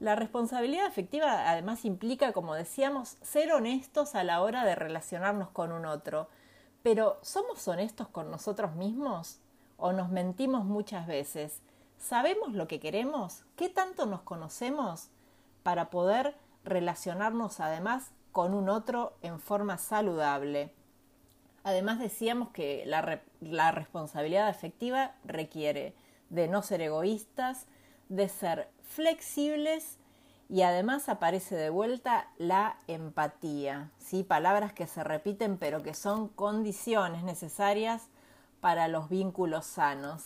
La 0.00 0.16
responsabilidad 0.16 0.84
afectiva 0.84 1.48
además 1.48 1.86
implica, 1.86 2.34
como 2.34 2.54
decíamos, 2.54 3.16
ser 3.22 3.54
honestos 3.54 4.14
a 4.14 4.22
la 4.22 4.42
hora 4.42 4.66
de 4.66 4.74
relacionarnos 4.74 5.48
con 5.48 5.72
un 5.72 5.86
otro. 5.86 6.28
Pero 6.82 7.16
¿somos 7.22 7.66
honestos 7.68 8.08
con 8.08 8.30
nosotros 8.30 8.74
mismos? 8.74 9.40
¿O 9.78 9.94
nos 9.94 10.10
mentimos 10.10 10.66
muchas 10.66 11.06
veces? 11.06 11.62
¿Sabemos 11.96 12.52
lo 12.52 12.68
que 12.68 12.80
queremos? 12.80 13.44
¿Qué 13.56 13.70
tanto 13.70 14.04
nos 14.04 14.20
conocemos 14.20 15.08
para 15.62 15.88
poder 15.88 16.36
relacionarnos 16.64 17.60
además 17.60 18.10
con 18.32 18.52
un 18.52 18.68
otro 18.68 19.14
en 19.22 19.40
forma 19.40 19.78
saludable. 19.78 20.70
Además 21.64 21.98
decíamos 21.98 22.50
que 22.50 22.84
la, 22.86 23.20
la 23.40 23.70
responsabilidad 23.72 24.48
afectiva 24.48 25.14
requiere 25.24 25.94
de 26.30 26.48
no 26.48 26.62
ser 26.62 26.80
egoístas, 26.80 27.66
de 28.08 28.28
ser 28.28 28.68
flexibles 28.82 29.98
y 30.48 30.62
además 30.62 31.08
aparece 31.08 31.56
de 31.56 31.70
vuelta 31.70 32.28
la 32.38 32.78
empatía, 32.86 33.90
¿sí? 33.98 34.22
palabras 34.22 34.72
que 34.72 34.86
se 34.86 35.04
repiten 35.04 35.58
pero 35.58 35.82
que 35.82 35.94
son 35.94 36.28
condiciones 36.28 37.22
necesarias 37.22 38.08
para 38.60 38.88
los 38.88 39.08
vínculos 39.08 39.66
sanos. 39.66 40.24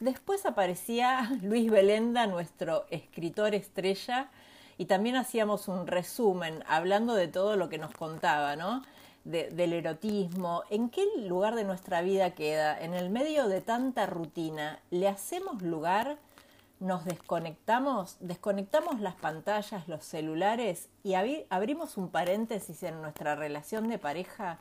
Después 0.00 0.46
aparecía 0.46 1.30
Luis 1.42 1.70
Belenda, 1.70 2.26
nuestro 2.26 2.86
escritor 2.90 3.54
estrella, 3.54 4.30
y 4.78 4.86
también 4.86 5.16
hacíamos 5.16 5.68
un 5.68 5.86
resumen 5.86 6.64
hablando 6.66 7.14
de 7.14 7.28
todo 7.28 7.56
lo 7.56 7.68
que 7.68 7.78
nos 7.78 7.92
contaba, 7.92 8.56
¿no? 8.56 8.82
Del 9.24 9.72
erotismo, 9.72 10.64
en 10.70 10.90
qué 10.90 11.04
lugar 11.16 11.54
de 11.54 11.64
nuestra 11.64 12.02
vida 12.02 12.30
queda, 12.32 12.78
en 12.80 12.94
el 12.94 13.10
medio 13.10 13.48
de 13.48 13.60
tanta 13.60 14.06
rutina, 14.06 14.80
le 14.90 15.08
hacemos 15.08 15.62
lugar, 15.62 16.18
nos 16.80 17.04
desconectamos, 17.04 18.16
desconectamos 18.18 19.00
las 19.00 19.14
pantallas, 19.14 19.86
los 19.86 20.04
celulares 20.04 20.88
y 21.04 21.14
abrimos 21.14 21.96
un 21.96 22.08
paréntesis 22.08 22.82
en 22.82 23.00
nuestra 23.00 23.36
relación 23.36 23.88
de 23.88 23.98
pareja 23.98 24.58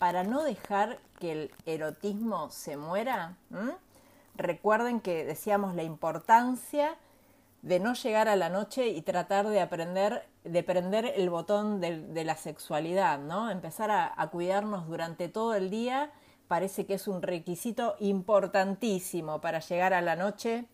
para 0.00 0.24
no 0.24 0.42
dejar 0.42 0.98
que 1.20 1.32
el 1.32 1.50
erotismo 1.64 2.50
se 2.50 2.76
muera. 2.76 3.36
Recuerden 4.34 5.00
que 5.00 5.24
decíamos 5.24 5.76
la 5.76 5.84
importancia 5.84 6.96
de 7.62 7.78
no 7.78 7.94
llegar 7.94 8.28
a 8.28 8.36
la 8.36 8.48
noche 8.48 8.88
y 8.88 9.02
tratar 9.02 9.48
de 9.48 9.60
aprender, 9.60 10.28
de 10.44 10.62
prender 10.64 11.06
el 11.16 11.30
botón 11.30 11.80
de, 11.80 12.24
la 12.24 12.36
sexualidad, 12.36 13.20
¿no? 13.20 13.50
Empezar 13.50 13.90
a, 13.90 14.28
cuidarnos 14.30 14.88
durante 14.88 15.28
todo 15.28 15.54
el 15.54 15.70
día 15.70 16.10
parece 16.48 16.84
que 16.84 16.94
es 16.94 17.08
un 17.08 17.22
requisito 17.22 17.94
importantísimo 18.00 19.40
para 19.40 19.60
llegar 19.60 19.94
a 19.94 20.02
la 20.02 20.16
noche 20.16 20.66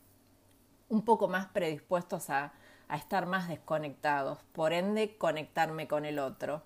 un 0.89 1.05
poco 1.05 1.29
más 1.29 1.47
predispuestos 1.47 2.31
a, 2.31 2.53
estar 2.95 3.27
más 3.27 3.49
desconectados, 3.49 4.39
por 4.53 4.73
ende 4.73 5.19
conectarme 5.19 5.87
con 5.87 6.07
el 6.07 6.19
otro. 6.19 6.63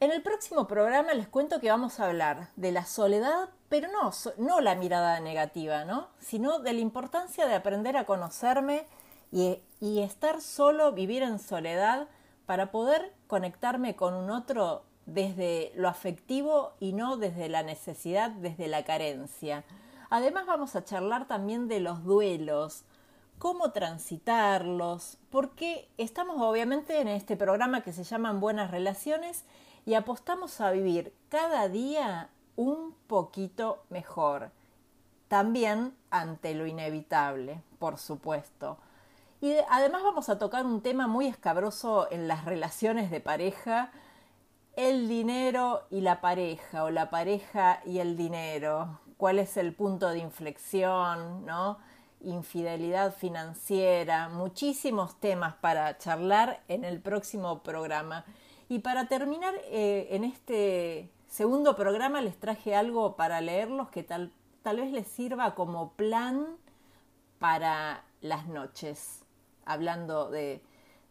En 0.00 0.10
el 0.12 0.22
próximo 0.22 0.66
programa 0.66 1.12
les 1.12 1.28
cuento 1.28 1.60
que 1.60 1.68
vamos 1.68 2.00
a 2.00 2.06
hablar 2.06 2.48
de 2.56 2.72
la 2.72 2.86
soledad, 2.86 3.50
pero 3.68 3.88
no, 3.92 4.10
no 4.38 4.62
la 4.62 4.74
mirada 4.74 5.20
negativa, 5.20 5.84
¿no? 5.84 6.08
sino 6.18 6.58
de 6.58 6.72
la 6.72 6.80
importancia 6.80 7.46
de 7.46 7.54
aprender 7.54 7.98
a 7.98 8.06
conocerme 8.06 8.86
y, 9.30 9.58
y 9.78 10.00
estar 10.00 10.40
solo, 10.40 10.92
vivir 10.92 11.22
en 11.22 11.38
soledad, 11.38 12.08
para 12.46 12.70
poder 12.70 13.12
conectarme 13.26 13.94
con 13.94 14.14
un 14.14 14.30
otro 14.30 14.84
desde 15.04 15.70
lo 15.76 15.86
afectivo 15.86 16.72
y 16.80 16.94
no 16.94 17.18
desde 17.18 17.50
la 17.50 17.62
necesidad, 17.62 18.30
desde 18.30 18.68
la 18.68 18.84
carencia. 18.84 19.64
Además 20.08 20.46
vamos 20.46 20.76
a 20.76 20.84
charlar 20.84 21.28
también 21.28 21.68
de 21.68 21.80
los 21.80 22.04
duelos, 22.04 22.84
cómo 23.38 23.72
transitarlos, 23.72 25.18
porque 25.28 25.90
estamos 25.98 26.40
obviamente 26.40 27.02
en 27.02 27.08
este 27.08 27.36
programa 27.36 27.82
que 27.82 27.92
se 27.92 28.04
llaman 28.04 28.40
Buenas 28.40 28.70
Relaciones 28.70 29.44
y 29.86 29.94
apostamos 29.94 30.60
a 30.60 30.70
vivir 30.70 31.14
cada 31.28 31.68
día 31.68 32.28
un 32.56 32.94
poquito 33.06 33.84
mejor, 33.88 34.50
también 35.28 35.94
ante 36.10 36.54
lo 36.54 36.66
inevitable, 36.66 37.62
por 37.78 37.98
supuesto. 37.98 38.78
Y 39.40 39.54
además 39.70 40.02
vamos 40.02 40.28
a 40.28 40.38
tocar 40.38 40.66
un 40.66 40.82
tema 40.82 41.06
muy 41.06 41.26
escabroso 41.26 42.08
en 42.10 42.28
las 42.28 42.44
relaciones 42.44 43.10
de 43.10 43.20
pareja, 43.20 43.90
el 44.76 45.08
dinero 45.08 45.82
y 45.90 46.02
la 46.02 46.20
pareja, 46.20 46.84
o 46.84 46.90
la 46.90 47.08
pareja 47.10 47.80
y 47.86 48.00
el 48.00 48.16
dinero, 48.16 49.00
cuál 49.16 49.38
es 49.38 49.56
el 49.56 49.72
punto 49.72 50.10
de 50.10 50.18
inflexión, 50.18 51.46
¿no? 51.46 51.78
Infidelidad 52.22 53.14
financiera, 53.14 54.28
muchísimos 54.28 55.18
temas 55.20 55.54
para 55.54 55.96
charlar 55.96 56.60
en 56.68 56.84
el 56.84 57.00
próximo 57.00 57.62
programa. 57.62 58.26
Y 58.70 58.78
para 58.78 59.08
terminar, 59.08 59.52
eh, 59.64 60.06
en 60.12 60.22
este 60.22 61.10
segundo 61.26 61.74
programa 61.74 62.20
les 62.20 62.38
traje 62.38 62.76
algo 62.76 63.16
para 63.16 63.40
leerlos 63.40 63.88
que 63.88 64.04
tal, 64.04 64.32
tal 64.62 64.76
vez 64.76 64.92
les 64.92 65.08
sirva 65.08 65.56
como 65.56 65.94
plan 65.94 66.46
para 67.40 68.04
las 68.20 68.46
noches, 68.46 69.24
hablando 69.64 70.30
de, 70.30 70.62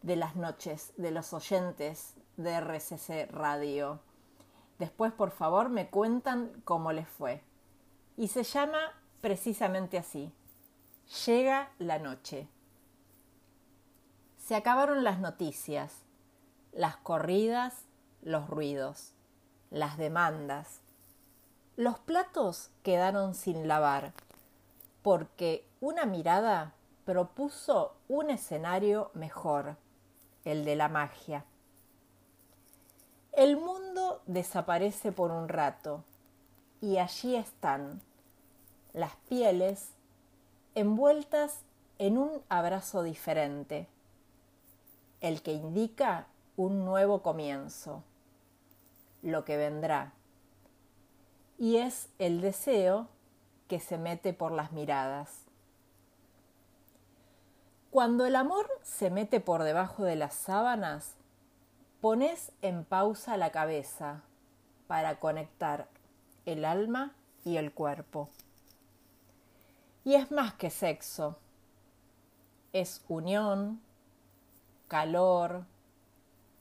de 0.04 0.16
las 0.16 0.38
noches, 0.38 0.94
de 0.96 1.12
los 1.12 1.34
oyentes 1.34 2.16
de 2.38 2.62
RCC 2.62 3.30
Radio. 3.30 4.00
Después, 4.78 5.12
por 5.12 5.32
favor, 5.32 5.68
me 5.68 5.90
cuentan 5.90 6.62
cómo 6.64 6.94
les 6.94 7.10
fue. 7.10 7.44
Y 8.16 8.30
se 8.30 8.44
llama 8.44 8.80
precisamente 9.20 9.98
así. 9.98 10.32
Llega 11.26 11.72
la 11.78 12.00
noche. 12.00 12.48
Se 14.38 14.56
acabaron 14.56 15.04
las 15.04 15.20
noticias 15.20 16.06
las 16.72 16.98
corridas, 16.98 17.86
los 18.22 18.50
ruidos, 18.50 19.14
las 19.72 19.98
demandas. 19.98 20.82
Los 21.76 22.00
platos 22.00 22.72
quedaron 22.84 23.36
sin 23.36 23.68
lavar, 23.68 24.14
porque 25.02 25.66
una 25.82 26.06
mirada 26.06 26.74
propuso 27.06 27.96
un 28.08 28.30
escenario 28.30 29.12
mejor, 29.14 29.78
el 30.46 30.66
de 30.66 30.76
la 30.76 30.90
magia. 30.90 31.46
El 33.32 33.58
mundo 33.58 34.22
desaparece 34.26 35.12
por 35.12 35.32
un 35.32 35.48
rato, 35.48 36.04
y 36.82 36.98
allí 36.98 37.36
están 37.36 38.02
las 38.94 39.16
pieles 39.28 39.92
envueltas 40.76 41.60
en 41.98 42.18
un 42.18 42.42
abrazo 42.50 43.04
diferente, 43.04 43.88
el 45.22 45.42
que 45.42 45.54
indica 45.54 46.28
un 46.60 46.84
nuevo 46.84 47.22
comienzo, 47.22 48.04
lo 49.22 49.46
que 49.46 49.56
vendrá. 49.56 50.12
Y 51.58 51.78
es 51.78 52.10
el 52.20 52.42
deseo 52.42 53.08
que 53.70 53.80
se 53.80 53.98
mete 53.98 54.34
por 54.34 54.52
las 54.52 54.74
miradas. 54.74 55.46
Cuando 57.92 58.26
el 58.26 58.36
amor 58.36 58.68
se 58.84 59.10
mete 59.10 59.40
por 59.40 59.64
debajo 59.64 60.04
de 60.04 60.18
las 60.18 60.34
sábanas, 60.34 61.16
pones 62.02 62.52
en 62.62 62.84
pausa 62.84 63.38
la 63.38 63.52
cabeza 63.52 64.24
para 64.88 65.18
conectar 65.22 65.88
el 66.46 66.66
alma 66.66 67.16
y 67.46 67.56
el 67.56 67.72
cuerpo. 67.72 68.28
Y 70.04 70.16
es 70.16 70.30
más 70.30 70.56
que 70.56 70.70
sexo, 70.70 71.38
es 72.74 73.02
unión, 73.08 73.80
calor, 74.90 75.64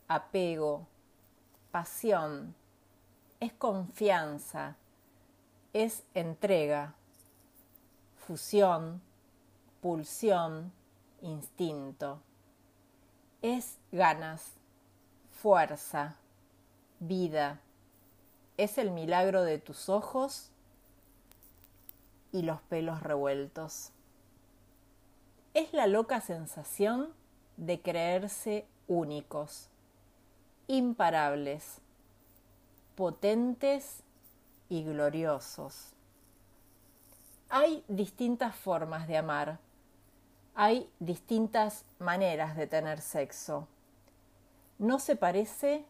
apego, 0.09 0.87
pasión, 1.71 2.55
es 3.41 3.53
confianza, 3.53 4.77
es 5.75 6.03
entrega, 6.15 6.95
fusión, 8.17 9.03
pulsión, 9.83 10.73
instinto. 11.21 12.21
Es 13.43 13.79
ganas, 13.93 14.55
fuerza, 15.31 16.17
vida. 16.99 17.61
Es 18.57 18.79
el 18.79 18.91
milagro 18.91 19.45
de 19.45 19.59
tus 19.59 19.89
ojos 19.89 20.51
y 22.33 22.43
los 22.43 22.61
pelos 22.63 23.03
revueltos. 23.03 23.93
Es 25.55 25.73
la 25.73 25.87
loca 25.87 26.21
sensación 26.21 27.13
de 27.57 27.81
creerse 27.81 28.67
únicos 28.89 29.71
imparables, 30.69 31.81
potentes 32.95 34.03
y 34.69 34.85
gloriosos. 34.85 35.95
Hay 37.49 37.83
distintas 37.89 38.55
formas 38.55 39.09
de 39.09 39.17
amar, 39.17 39.59
hay 40.55 40.91
distintas 40.99 41.85
maneras 41.99 42.55
de 42.57 42.67
tener 42.67 43.01
sexo. 43.01 43.67
No 44.79 44.99
se 44.99 45.17
parece 45.17 45.87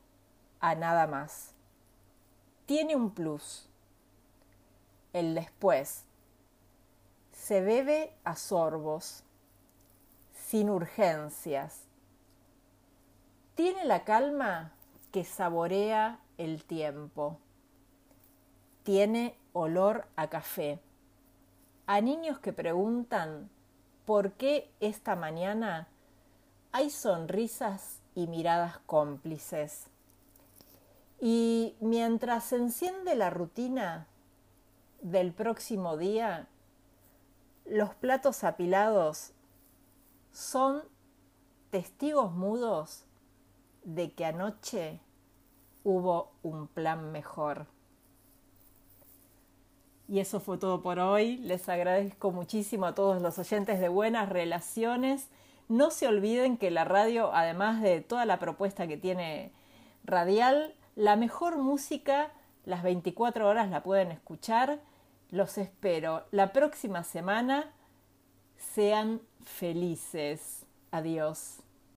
a 0.61 0.75
nada 0.75 1.07
más. 1.07 1.55
Tiene 2.67 2.95
un 2.95 3.11
plus. 3.11 3.69
El 5.13 5.35
después. 5.35 6.05
Se 7.33 7.61
bebe 7.61 8.15
a 8.25 8.37
sorbos, 8.37 9.25
sin 10.35 10.71
urgencias, 10.71 11.88
tiene 13.59 13.85
la 13.85 14.05
calma 14.05 14.71
que 15.11 15.25
saborea 15.25 16.21
el 16.37 16.63
tiempo. 16.63 17.39
Tiene 18.85 19.37
olor 19.53 20.07
a 20.15 20.29
café. 20.29 20.79
A 21.89 22.01
niños 22.01 22.39
que 22.39 22.53
preguntan 22.53 23.51
por 24.07 24.35
qué 24.35 24.71
esta 24.79 25.17
mañana 25.17 25.89
hay 26.71 26.89
sonrisas 26.89 27.99
y 28.15 28.29
miradas 28.29 28.79
cómplices. 28.87 29.89
Y 31.21 31.75
mientras 31.81 32.45
se 32.45 32.59
enciende 32.59 33.17
la 33.17 33.31
rutina 33.31 34.07
del 35.01 35.33
próximo 35.33 35.97
día, 35.97 36.47
los 37.65 37.93
platos 37.97 38.45
apilados 38.45 39.33
son 40.31 40.85
testigos 41.73 42.31
mudos 42.31 43.05
de 43.89 44.13
que 44.13 44.27
anoche 44.27 45.01
hubo 45.83 46.33
un 46.43 46.69
plan 46.69 47.11
mejor. 47.11 47.67
Y 50.09 50.21
eso 50.21 50.41
fue 50.41 50.59
todo 50.59 50.83
por 50.83 50.99
hoy. 50.99 51.39
Les 51.39 51.69
agradezco 51.69 52.31
muchísimo 52.31 52.87
a 52.87 52.95
todos 52.95 53.23
los 53.23 53.39
oyentes 53.39 53.81
de 53.81 53.89
Buenas 53.89 54.29
Relaciones. 54.29 55.29
No 55.69 55.91
se 55.91 56.07
olviden 56.07 56.57
que 56.59 56.71
la 56.71 56.85
radio, 56.85 57.33
además 57.35 57.81
de 57.83 58.01
toda 58.01 58.25
la 58.25 58.39
propuesta 58.39 58.87
que 58.87 58.97
tiene 58.97 59.53
radial, 60.05 60.75
la 60.95 61.17
mejor 61.17 61.59
música 61.59 62.33
las 62.65 62.83
24 62.83 63.49
horas 63.49 63.71
la 63.71 63.83
pueden 63.83 64.11
escuchar. 64.11 64.81
Los 65.31 65.57
espero 65.57 66.27
la 66.31 66.53
próxima 66.53 67.05
semana. 67.05 67.73
Sean 68.59 69.23
felices. 69.43 70.67
Adiós. 70.91 71.61